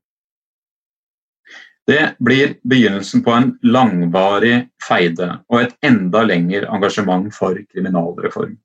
[1.89, 8.59] Det blir begynnelsen på en langvarig feide og et enda lengre engasjement for kriminalreform.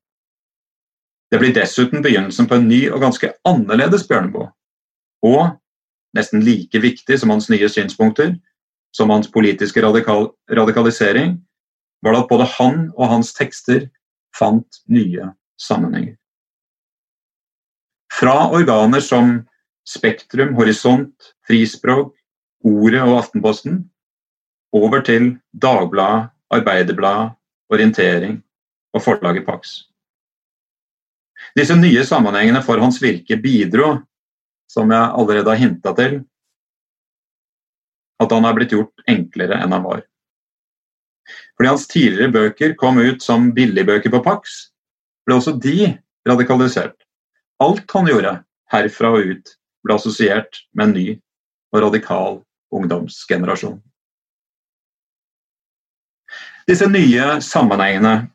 [1.32, 4.50] Det blir dessuten begynnelsen på en ny og ganske annerledes Bjørneboe.
[5.24, 5.54] Og,
[6.14, 8.34] nesten like viktig som hans nye synspunkter,
[8.94, 11.38] som hans politiske radikal radikalisering,
[12.04, 13.88] var det at både han og hans tekster
[14.36, 16.18] fant nye sammenhenger.
[18.12, 19.40] Fra organer som
[19.88, 22.12] Spektrum, Horisont, Frispråk,
[22.64, 23.82] Ordet og Aftenposten,
[24.72, 27.34] over til Dagbladet, Arbeiderbladet,
[27.68, 28.38] Orientering
[28.94, 29.74] og forlaget Pax.
[31.58, 33.98] Disse nye sammenhengene for hans virke bidro,
[34.70, 36.16] som jeg allerede har hinta til,
[38.22, 40.00] at han er blitt gjort enklere enn han var.
[41.56, 44.56] Fordi hans tidligere bøker kom ut som billigbøker på Pax,
[45.26, 45.92] ble også de
[46.28, 46.96] radikalisert.
[47.60, 48.38] Alt han gjorde
[48.72, 51.06] herfra og ut, ble assosiert med en ny
[51.74, 53.80] og radikal ungdomsgenerasjon.
[56.68, 58.30] Disse nye sammenhengene,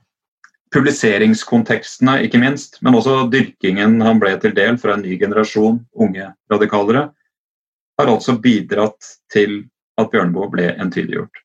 [0.74, 6.30] publiseringskontekstene ikke minst, men også dyrkingen han ble til del fra en ny generasjon unge
[6.52, 7.08] radikalere,
[8.00, 9.63] har altså bidratt til
[10.00, 11.42] at Bjørneboe ble entydiggjort.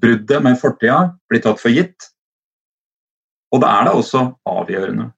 [0.00, 2.10] Bruddet med fortida blir tatt for gitt,
[3.52, 5.10] og det er da også avgjørende.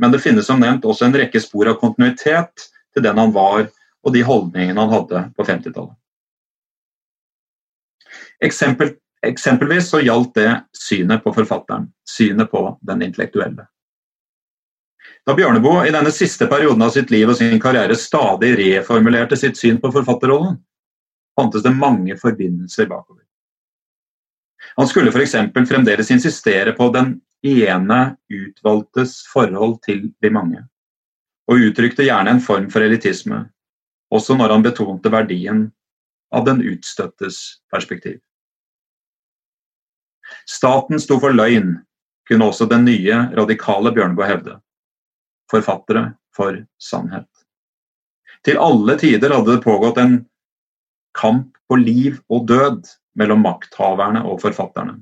[0.00, 3.68] Men det finnes som nevnt også en rekke spor av kontinuitet til den han var
[4.06, 5.96] og de holdningene han hadde på 50-tallet.
[8.44, 8.94] Eksempel,
[9.26, 13.66] eksempelvis så gjaldt det synet på forfatteren, synet på den intellektuelle.
[15.26, 19.58] Da Bjørneboe i denne siste perioden av sitt liv og sin karriere stadig reformulerte sitt
[19.60, 20.56] syn på forfatterrollen,
[21.36, 23.24] fantes det mange forbindelser bakover.
[24.76, 25.36] Han skulle f.eks.
[25.68, 28.00] fremdeles insistere på den ene
[28.32, 30.64] utvalgtes forhold til de mange,
[31.48, 33.44] og uttrykte gjerne en form for elitisme,
[34.10, 35.68] også når han betonte verdien
[36.34, 38.18] av den utstøttes perspektiv.
[40.46, 41.76] Staten sto for løgn,
[42.28, 44.56] kunne også den nye, radikale Bjørneboe hevde.
[45.50, 47.26] Forfattere for sannhet.
[48.46, 50.20] Til alle tider hadde det pågått en
[51.18, 52.86] kamp på liv og død
[53.18, 55.00] mellom makthaverne og forfatterne.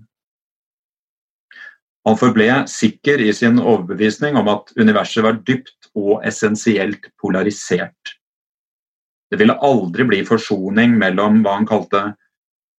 [2.09, 8.18] Han forble sikker i sin overbevisning om at universet var dypt og essensielt polarisert.
[9.29, 12.03] Det ville aldri bli forsoning mellom hva han kalte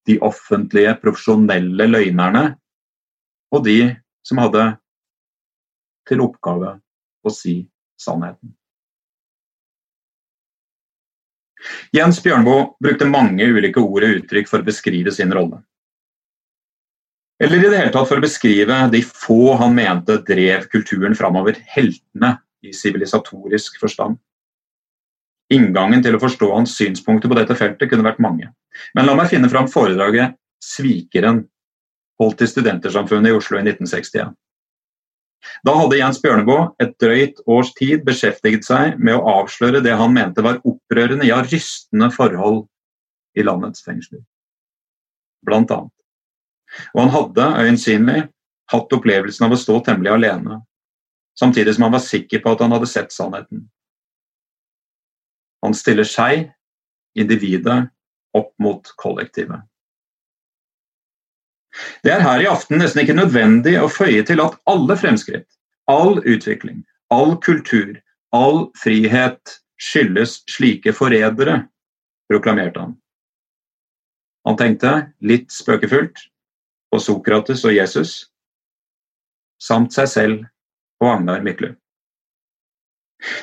[0.10, 2.46] de offentlige, profesjonelle løgnerne
[3.54, 3.80] og de
[4.26, 4.64] som hadde
[6.10, 6.78] til oppgave
[7.22, 7.62] å si
[8.00, 8.56] sannheten.
[11.94, 15.60] Jens Bjørnboe brukte mange ulike ord og uttrykk for å beskrive sin rolle.
[17.40, 21.60] Eller i det hele tatt for å beskrive de få han mente drev kulturen framover,
[21.72, 22.36] heltene
[22.66, 24.18] i sivilisatorisk forstand.
[25.54, 28.52] Inngangen til å forstå hans synspunkter på dette feltet kunne vært mange.
[28.94, 31.48] Men la meg finne fram foredraget 'Svikeren',
[32.20, 34.36] holdt til Studentersamfunnet i Oslo i 1961.
[35.66, 40.14] Da hadde Jens Bjørneboe et drøyt års tid beskjeftiget seg med å avsløre det han
[40.14, 42.66] mente var opprørende, ja rystende forhold
[43.40, 44.22] i landets fengsler.
[45.48, 45.96] Blant annet.
[46.94, 48.20] Og han hadde øyensynlig
[48.70, 50.60] hatt opplevelsen av å stå temmelig alene,
[51.40, 53.64] samtidig som han var sikker på at han hadde sett sannheten.
[55.65, 56.48] Han stiller seg,
[57.19, 57.89] individet,
[58.38, 59.65] opp mot kollektivet.
[62.04, 65.48] Det er her i aften nesten ikke nødvendig å føye til at alle fremskritt,
[65.89, 67.98] all utvikling, all kultur,
[68.36, 71.63] all frihet skyldes slike forrædere,
[72.30, 72.98] proklamerte han.
[74.48, 74.91] Han tenkte,
[75.22, 76.17] litt spøkefullt,
[76.89, 78.13] på Sokrates og Jesus,
[79.62, 80.45] samt seg selv
[81.04, 81.76] og Agnar Mykle.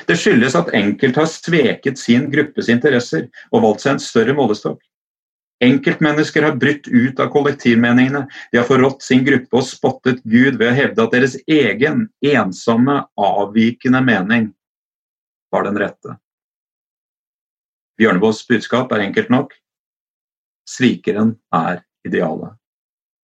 [0.09, 4.79] Det skyldes at enkelte har sveket sin gruppes interesser og valgt seg en større målestokk.
[5.63, 8.27] Enkeltmennesker har brutt ut av kollektivmeningene.
[8.51, 12.99] De har forrådt sin gruppe og spottet Gud ved å hevde at deres egen ensomme,
[13.17, 14.51] avvikende mening
[15.53, 16.17] var den rette.
[17.97, 19.55] Bjørneboes budskap er enkelt nok.
[20.69, 22.53] Svikeren er idealet.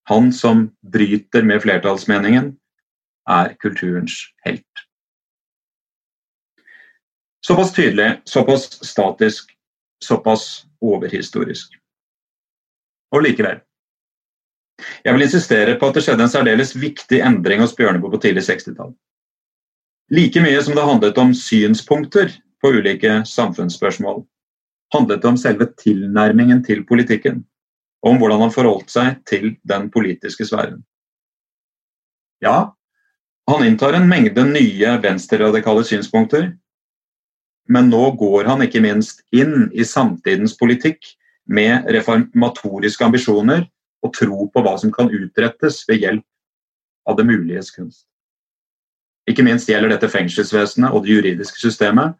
[0.09, 2.55] Han som bryter med flertallsmeningen,
[3.29, 4.81] er kulturens helt.
[7.47, 9.51] Såpass tydelig, såpass statisk,
[10.03, 11.75] såpass overhistorisk.
[13.15, 13.59] Og likevel.
[15.03, 18.45] Jeg vil insistere på at det skjedde en særdeles viktig endring hos Bjørneboe på tidlig
[18.47, 18.93] 60-tall.
[20.13, 22.31] Like mye som det handlet om synspunkter
[22.63, 24.23] på ulike samfunnsspørsmål,
[24.95, 27.43] handlet det om selve tilnærmingen til politikken,
[28.03, 30.81] og om hvordan han forholdt seg til den politiske sfæren.
[32.43, 32.73] Ja,
[33.51, 36.51] han inntar en mengde nye venstreradikale synspunkter,
[37.69, 41.13] men nå går han ikke minst inn i samtidens politikk
[41.45, 43.65] med reformatoriske ambisjoner
[44.03, 48.05] og tro på hva som kan utrettes ved hjelp av det muliges kunst.
[49.29, 52.17] Ikke minst gjelder dette fengselsvesenet og det juridiske systemet,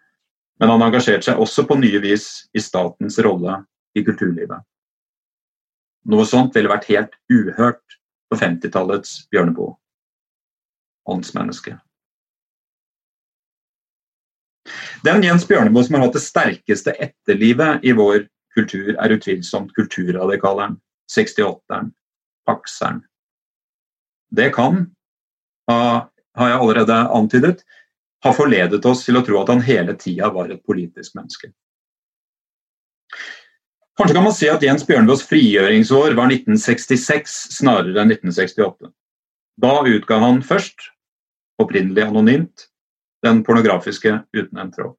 [0.62, 3.58] men han engasjerte seg også på nye vis i statens rolle
[3.98, 4.64] i kulturlivet.
[6.08, 7.98] Noe sånt ville vært helt uhørt
[8.32, 9.76] på 50-tallets Bjørneboe.
[11.10, 11.76] Åndsmenneske.
[15.04, 18.24] Den Jens Bjørneboe som har hatt det sterkeste etterlivet i vår
[18.56, 20.78] kultur er utvilsomt kulturradikaleren,
[21.12, 21.92] 68-eren,
[22.48, 23.02] pakseren.
[24.34, 24.86] Det kan,
[25.68, 26.08] har
[26.50, 27.66] jeg allerede antydet,
[28.24, 31.52] ha forledet oss til å tro at han hele tida var et politisk menneske.
[34.00, 38.90] Kanskje kan man si at Jens Bjørneboes frigjøringsår var 1966 snarere enn 1968.
[39.62, 40.88] Da utga han først,
[41.62, 42.70] opprinnelig anonymt,
[43.24, 44.96] den pornografiske Uten en tråd.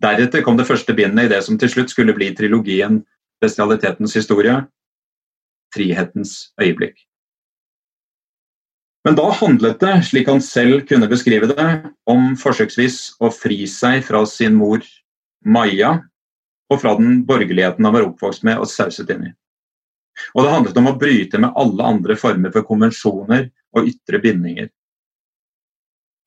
[0.00, 3.00] Deretter kom det første bindet i det som til slutt skulle bli trilogien
[3.40, 4.66] 'Bestialitetens historie',
[5.74, 7.06] 'Frihetens øyeblikk'.
[9.04, 11.68] Men da handlet det, slik han selv kunne beskrive det,
[12.06, 14.84] om forsøksvis å fri seg fra sin mor
[15.44, 16.02] Maja
[16.70, 19.32] og fra den borgerligheten han var oppvokst med og sauset inn i.
[20.34, 24.68] Og det handlet om å bryte med alle andre former for konvensjoner og ytre bindinger.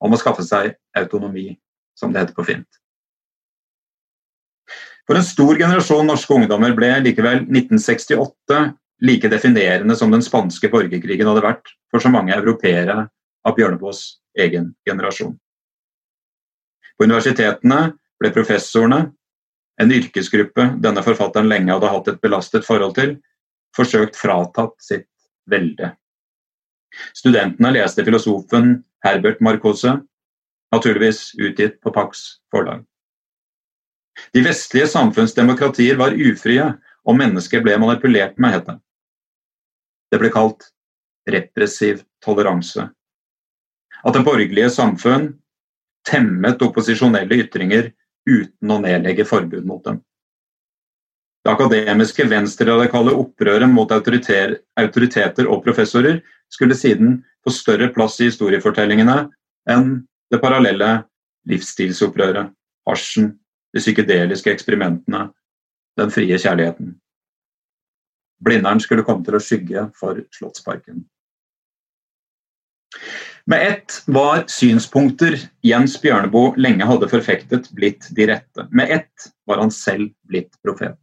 [0.04, 1.54] Om å skaffe seg autonomi,
[1.96, 2.68] som det heter på fint.
[5.08, 8.60] For en stor generasjon norske ungdommer ble likevel 1968
[9.04, 13.06] like definerende som den spanske borgerkrigen hadde vært for så mange europeere
[13.44, 14.04] av Bjørneboes
[14.40, 15.34] egen generasjon.
[16.96, 19.00] På universitetene ble professorene,
[19.82, 23.16] en yrkesgruppe denne forfatteren lenge hadde hatt et belastet forhold til,
[23.74, 25.10] forsøkt fratatt sitt
[25.50, 25.90] velde.
[27.16, 29.98] Studentene leste filosofen Herbert Marcose,
[30.74, 32.84] naturligvis utgitt på Pax forlag.
[34.32, 36.66] De vestlige samfunnsdemokratier var ufrie,
[37.04, 38.76] og mennesker ble manipulert med, het det.
[40.12, 40.68] Det ble kalt
[41.30, 42.86] repressiv toleranse.
[44.04, 45.32] At det borgerlige samfunn
[46.08, 47.90] temmet opposisjonelle ytringer
[48.28, 50.00] uten å nedlegge forbud mot dem.
[51.44, 56.22] Det akademiske venstreradikale opprøret mot autoriteter og professorer
[56.52, 59.28] skulle siden få større plass i historiefortellingene
[59.70, 59.94] enn
[60.32, 60.90] det parallelle
[61.48, 62.52] livsstilsopprøret,
[62.88, 63.34] hasjen,
[63.74, 65.28] de psykedeliske eksperimentene,
[65.98, 66.94] den frie kjærligheten.
[68.44, 71.04] Blindern skulle komme til å skygge for Slottsparken.
[73.46, 75.36] Med ett var synspunkter
[75.66, 78.66] Jens Bjørneboe lenge hadde forfektet, blitt de rette.
[78.72, 80.96] Med ett var han selv blitt profet.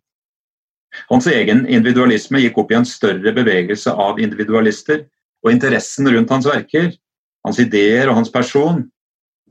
[1.07, 5.05] Hans egen individualisme gikk opp i en større bevegelse av individualister,
[5.41, 6.91] og interessen rundt hans verker,
[7.45, 8.83] hans ideer og hans person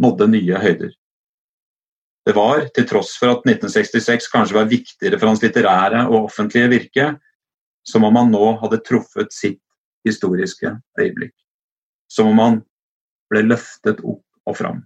[0.00, 0.92] nådde nye høyder.
[2.26, 6.70] Det var, til tross for at 1966 kanskje var viktigere for hans litterære og offentlige
[6.70, 7.06] virke,
[7.86, 9.60] som om han nå hadde truffet sitt
[10.06, 11.34] historiske øyeblikk.
[12.12, 12.60] Som om han
[13.32, 14.82] ble løftet opp og fram.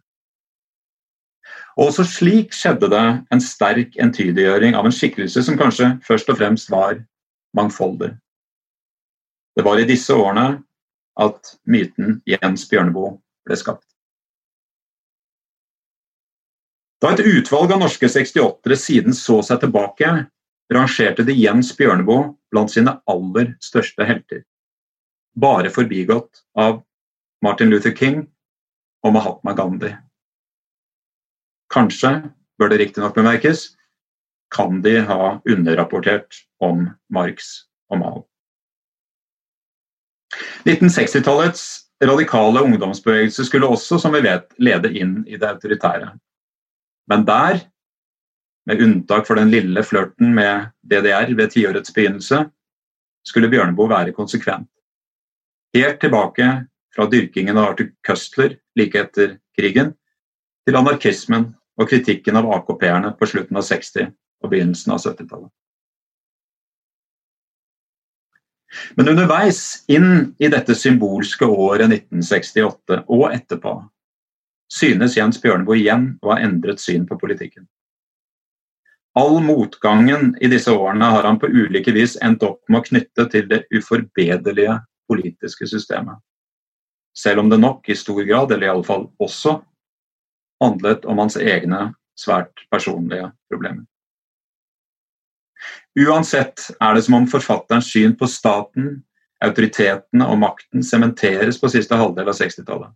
[1.75, 6.39] Og også slik skjedde det en sterk entydiggjøring av en skikkelse som kanskje først og
[6.39, 7.01] fremst var
[7.57, 8.13] mangfoldig.
[9.55, 10.63] Det var i disse årene
[11.21, 13.87] at myten Jens Bjørneboe ble skapt.
[17.03, 20.09] Da et utvalg av norske 68-ere siden så seg tilbake,
[20.73, 24.41] rangerte de Jens Bjørneboe blant sine aller største helter.
[25.37, 26.81] Bare forbigått av
[27.45, 28.23] Martin Luther King
[29.05, 29.93] og Mahatma Gandhi.
[31.75, 33.75] Kanskje, bør det riktignok bemerkes,
[34.55, 38.23] kan de ha underrapportert om Marx og Mao.
[40.65, 41.65] 1960-tallets
[42.05, 46.11] radikale ungdomsbevegelse skulle også, som vi vet, lede inn i det autoritære.
[47.11, 47.61] Men der,
[48.67, 52.45] med unntak for den lille flørten med DDR ved tiårets begynnelse,
[53.25, 54.69] skulle Bjørneboe være konsekvent.
[55.75, 56.49] Helt tilbake
[56.95, 59.95] fra dyrkingen av Arthur Custler like etter krigen,
[60.65, 64.13] til anarkismen og kritikken av AKP-erne på slutten av 60-
[64.45, 65.51] og begynnelsen av 70-tallet.
[68.97, 73.77] Men underveis inn i dette symbolske året 1968 og etterpå
[74.75, 77.67] synes Jens Bjørneboe igjen å ha endret syn på politikken.
[79.15, 83.29] All motgangen i disse årene har han på ulike vis endt opp med å knytte
[83.31, 86.19] til det uforbederlige politiske systemet.
[87.15, 89.61] Selv om det nok i stor grad, eller iallfall også,
[90.63, 93.85] handlet om hans egne svært personlige problemer.
[95.95, 98.97] Uansett er det som om forfatterens syn på staten,
[99.45, 102.91] autoritetene og makten sementeres på siste halvdel av 60-tallet.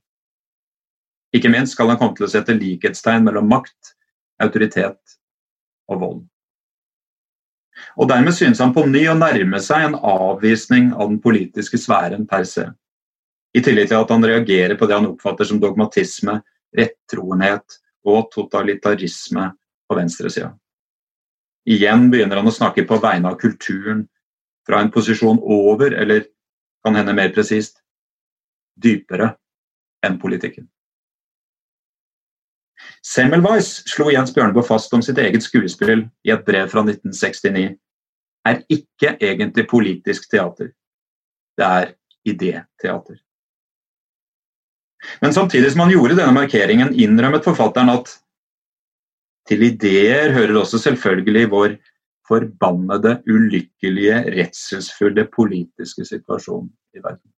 [1.37, 3.95] Ikke minst skal han komme til å sette likhetstegn mellom makt,
[4.43, 5.19] autoritet
[5.93, 6.21] og vold.
[7.99, 12.27] Og Dermed synes han på ny å nærme seg en avvisning av den politiske sfæren
[12.27, 12.67] per se.
[13.55, 16.41] I tillegg til at han reagerer på det han oppfatter som dogmatisme,
[16.77, 17.79] rettroenhet
[18.09, 19.47] og totalitarisme
[19.89, 20.51] på venstresida.
[21.67, 24.07] Igjen begynner han å snakke på vegne av kulturen,
[24.69, 26.27] fra en posisjon over, eller
[26.85, 27.81] kan hende mer presist,
[28.77, 29.33] dypere
[30.07, 30.69] enn politikken.
[33.05, 37.73] Semmelweis slo Jens Bjørneboe fast om sitt eget skuespill i et brev fra 1969.
[38.49, 40.71] Er ikke egentlig politisk teater.
[41.59, 41.95] Det er
[42.29, 43.19] idéteater.
[45.23, 48.13] Men samtidig som han gjorde denne markeringen, innrømmet forfatteren at
[49.49, 51.77] til ideer hører også selvfølgelig vår
[52.29, 57.33] forbannede, ulykkelige, redselsfulle politiske situasjon i verden.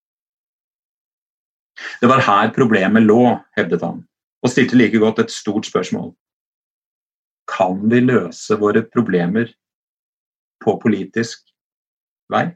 [2.01, 4.01] Det var her problemet lå, hevdet han,
[4.43, 6.11] og stilte like godt et stort spørsmål.
[7.49, 9.53] Kan vi løse våre problemer
[10.63, 11.45] på politisk
[12.29, 12.49] vei?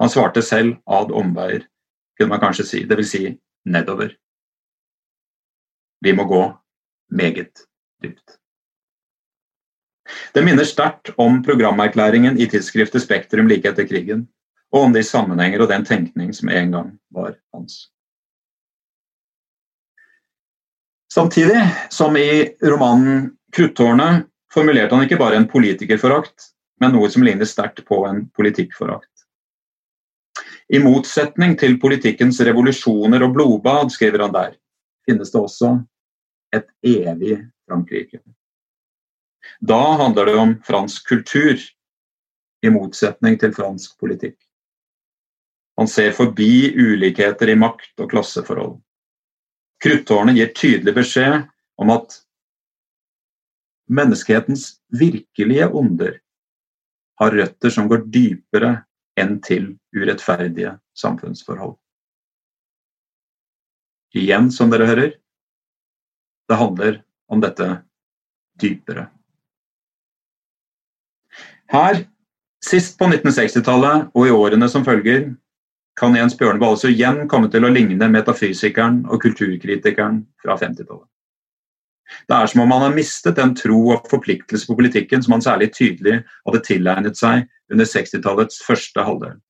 [0.00, 1.68] Han svarte selv ad omveier,
[2.16, 2.84] kunne man kanskje si.
[2.88, 3.10] Dvs.
[3.12, 3.22] Si
[3.64, 4.16] nedover.
[6.02, 6.42] Vi må gå
[7.10, 7.66] meget
[8.02, 8.38] dypt.
[10.34, 14.26] Det minner sterkt om programerklæringen i tidsskriftet Spektrum like etter krigen,
[14.72, 17.88] og om de sammenhenger og den tenkning som en gang var hans.
[21.12, 27.48] Samtidig som i romanen 'Kruttårnet' formulerte han ikke bare en politikerforakt, men noe som ligner
[27.48, 29.12] sterkt på en politikkforakt.
[30.68, 34.56] I motsetning til politikkens revolusjoner og blodbad, skriver han der,
[35.08, 35.78] finnes det også
[36.54, 38.20] et evig Frankrike.
[39.60, 41.56] Da handler det om fransk kultur,
[42.64, 44.38] i motsetning til fransk politikk.
[45.76, 48.78] Han ser forbi ulikheter i makt og klasseforhold.
[49.84, 51.44] Kruttårnet gir tydelig beskjed
[51.76, 52.16] om at
[53.92, 56.16] menneskehetens virkelige onder
[57.20, 58.72] har røtter som går dypere
[59.20, 61.76] enn til urettferdige samfunnsforhold.
[64.16, 65.12] Igjen, som dere hører,
[66.48, 67.68] det handler om dette
[68.60, 69.08] dypere.
[71.72, 72.04] Her,
[72.62, 75.32] sist på 1960-tallet og i årene som følger,
[75.96, 81.08] kan Jens Bjørneboe altså igjen komme til å ligne metafysikeren og kulturkritikeren fra 50-tallet.
[82.28, 85.42] Det er som om han har mistet den tro og forpliktelse på politikken som han
[85.42, 89.40] særlig tydelig hadde tilegnet seg under 60-tallets første halvdel.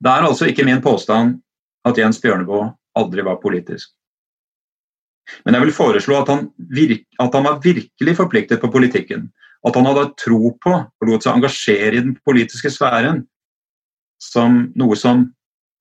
[0.00, 1.40] Det er altså ikke min påstand
[1.88, 3.92] at Jens Bjørneboe aldri var politisk.
[5.44, 9.28] Men jeg vil foreslå at han, virk, at han, var virkelig forpliktet på politikken.
[9.66, 13.24] At han hadde tro på og lot seg engasjere i den politiske sfæren
[14.20, 15.28] som noe som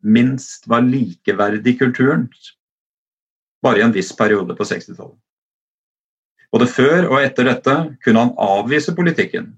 [0.03, 2.27] minst var likeverdig kulturen.
[3.63, 5.17] Bare i en viss periode på 60-tallet.
[6.53, 9.51] Både før og etter dette kunne han avvise politikken.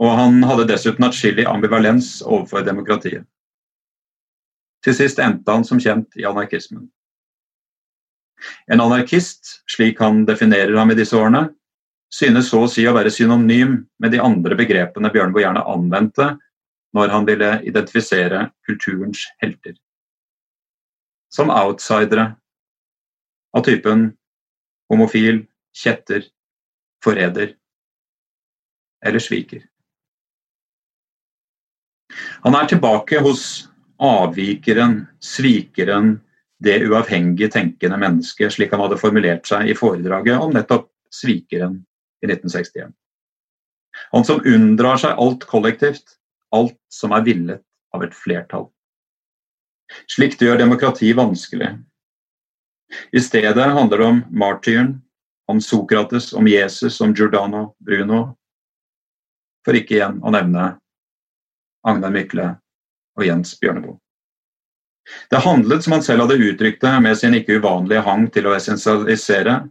[0.00, 3.26] Og han hadde dessuten atskillig ambivalens overfor demokratiet.
[4.84, 6.88] Til sist endte han som kjent i anarkismen.
[8.72, 11.50] En anarkist, slik han definerer ham i disse årene,
[12.10, 16.32] synes så å si å være synonym med de andre begrepene Bjørnboe gjerne anvendte
[16.96, 19.76] når han ville identifisere kulturens helter.
[21.30, 22.32] Som outsidere
[23.54, 24.08] av typen
[24.90, 25.44] homofil,
[25.76, 26.24] kjetter,
[27.04, 27.54] forræder
[29.06, 29.62] eller sviker.
[32.42, 33.69] Han er tilbake hos
[34.00, 36.20] avvikeren, svikeren,
[36.60, 41.78] det uavhengig tenkende mennesket, slik han hadde formulert seg i foredraget om nettopp svikeren
[42.24, 42.92] i 1961.
[44.12, 46.16] Han som unndrar seg alt kollektivt,
[46.52, 47.64] alt som er villet
[47.96, 48.68] av et flertall.
[50.10, 51.72] Slikt gjør demokrati vanskelig.
[53.12, 54.92] I stedet handler det om martyren,
[55.50, 58.36] om Sokrates, om Jesus, om Giordano Bruno,
[59.64, 60.74] for ikke igjen å nevne
[61.86, 62.52] Agnar Mykle
[63.20, 63.98] og Jens Bjørneboe.
[65.30, 68.54] Det handlet, som han selv hadde uttrykt det med sin ikke uvanlige hang til å
[68.54, 69.62] essensialisere,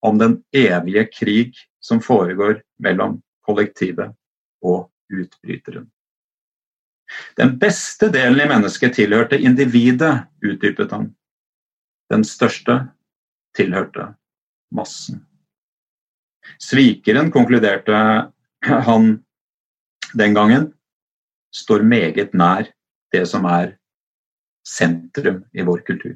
[0.00, 4.14] om den evige krig som foregår mellom kollektivet
[4.64, 5.90] og utbryteren.
[7.36, 11.10] Den beste delen i mennesket tilhørte individet, utdypet han.
[12.10, 12.78] Den største
[13.56, 14.12] tilhørte
[14.72, 15.24] massen.
[16.62, 17.98] Svikeren, konkluderte
[18.62, 19.10] han
[20.14, 20.70] den gangen,
[21.54, 22.68] står meget nær
[23.12, 23.76] det som er
[24.66, 26.14] sentrum i vår kultur.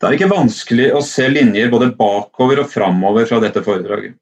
[0.00, 4.14] Det er ikke vanskelig å se linjer både bakover og framover fra dette foredraget.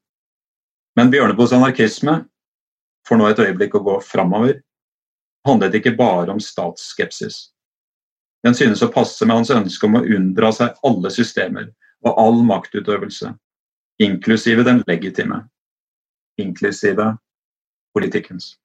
[0.98, 2.24] Men Bjørneboes anarkisme,
[3.06, 4.56] for nå et øyeblikk å gå framover,
[5.46, 7.52] handlet ikke bare om statsskepsis.
[8.42, 11.70] Den synes å passe med hans ønske om å unndra seg alle systemer
[12.06, 13.30] og all maktutøvelse,
[14.02, 15.44] inklusive den legitime,
[16.38, 17.12] inklusive
[17.96, 18.56] politikkens.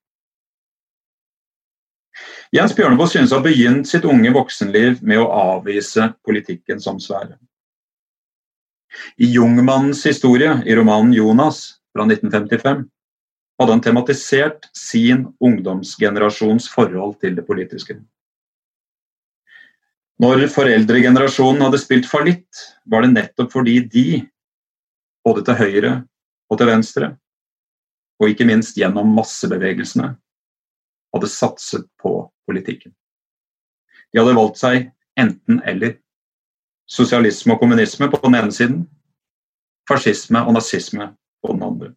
[2.54, 7.34] Jens Bjørneboe synes å ha begynt sitt unge voksenliv med å avvise politikken som sfære.
[9.18, 12.84] I Jungmannens historie, i romanen 'Jonas' fra 1955,
[13.58, 17.98] hadde han tematisert sin ungdomsgenerasjons forhold til det politiske.
[20.22, 24.22] Når foreldregenerasjonen hadde spilt fallitt, var det nettopp fordi de,
[25.26, 25.92] både til høyre
[26.50, 27.08] og til venstre,
[28.20, 30.14] og ikke minst gjennom massebevegelsene,
[31.14, 32.16] hadde satset på
[32.48, 32.94] politikken.
[34.12, 34.90] De hadde valgt seg
[35.20, 35.98] enten-eller.
[36.90, 38.82] Sosialisme og kommunisme på den ene siden,
[39.88, 41.08] fascisme og nazisme
[41.42, 41.92] på den andre.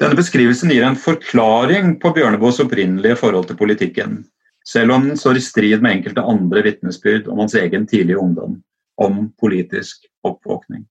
[0.00, 4.22] Denne beskrivelsen gir en forklaring på Bjørneboes opprinnelige forhold til politikken,
[4.64, 8.62] selv om den står i strid med enkelte andre vitnesbyrd om hans egen tidlige ungdom,
[8.96, 10.86] om politisk oppvåkning.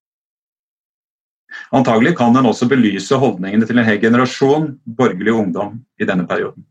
[1.75, 6.65] Antagelig kan den også belyse holdningene til en hel generasjon borgerlig ungdom i denne perioden.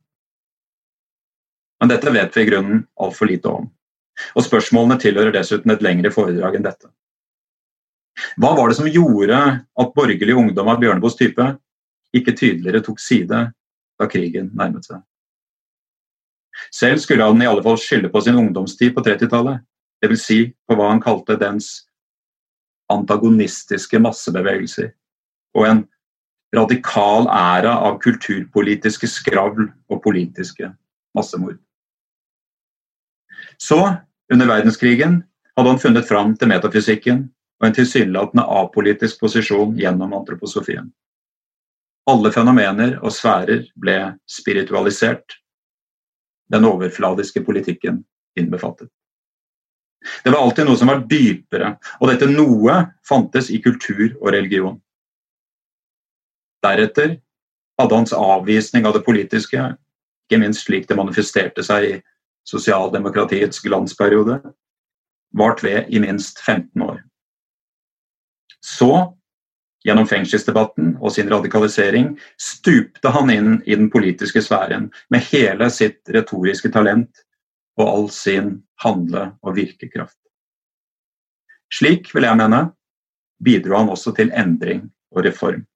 [1.78, 3.68] Men dette vet vi i grunnen altfor lite om.
[4.34, 6.90] Og spørsmålene tilhører dessuten et lengre foredrag enn dette.
[8.34, 11.44] Hva var det som gjorde at borgerlig ungdom av Bjørneboes type
[12.16, 13.44] ikke tydeligere tok side
[13.98, 15.04] da krigen nærmet seg?
[16.74, 19.62] Selv skulle han i alle fall skylde på sin ungdomstid på 30-tallet,
[20.02, 20.24] dvs.
[20.24, 21.87] Si på hva han kalte dens
[22.92, 24.92] antagonistiske massebevegelser
[25.56, 25.80] og en
[26.56, 30.70] radikal æra av kulturpolitiske skravl og politiske
[31.16, 31.58] massemord.
[33.58, 33.80] Så,
[34.32, 35.22] under verdenskrigen,
[35.56, 37.26] hadde han funnet fram til metafysikken
[37.58, 40.92] og en tilsynelatende apolitisk posisjon gjennom antroposofien.
[42.08, 43.98] Alle fenomener og sfærer ble
[44.30, 45.34] spiritualisert.
[46.48, 48.04] Den overfladiske politikken
[48.38, 48.88] innbefattet.
[50.24, 52.76] Det var alltid noe som var dypere, og dette noe
[53.06, 54.78] fantes i kultur og religion.
[56.64, 57.18] Deretter
[57.78, 59.72] hadde hans avvisning av det politiske,
[60.28, 61.92] ikke minst slik det manifesterte seg i
[62.48, 64.40] sosialdemokratiets glansperiode,
[65.38, 67.02] vart ved i minst 15 år.
[68.64, 68.90] Så,
[69.86, 76.02] gjennom fengselsdebatten og sin radikalisering, stupte han inn i den politiske sfæren med hele sitt
[76.14, 77.22] retoriske talent
[77.78, 80.18] og all sin handle- og virkekraft.
[81.72, 82.62] Slik, vil jeg mene,
[83.44, 85.66] bidro han også til endring og reform.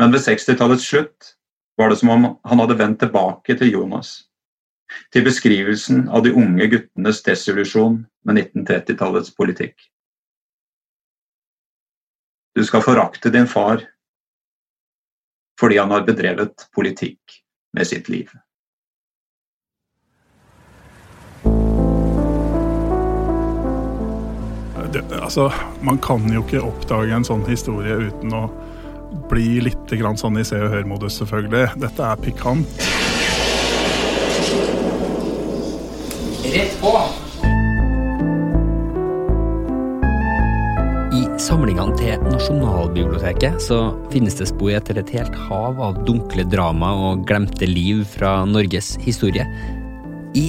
[0.00, 1.34] Men ved 60-tallets slutt
[1.76, 4.14] var det som om han hadde vendt tilbake til Jonas.
[5.12, 9.76] Til beskrivelsen av de unge guttenes desillusjon med 1930-tallets politikk.
[12.56, 13.84] Du skal forakte din far
[15.60, 17.34] fordi han har bedrevet politikk
[17.76, 18.30] med sitt liv.
[24.92, 25.52] Det, altså,
[25.86, 28.48] man kan jo ikke oppdage en sånn historie uten å
[29.30, 31.76] bli litt grann sånn i Se og Hør-modus, selvfølgelig.
[31.78, 32.80] Dette er pikant.
[36.50, 36.94] Rett på!
[41.14, 43.78] I samlingene til Nasjonalbiblioteket så
[44.10, 48.96] finnes det spor etter et helt hav av dunkle drama og glemte liv fra Norges
[49.06, 49.46] historie.
[50.34, 50.48] I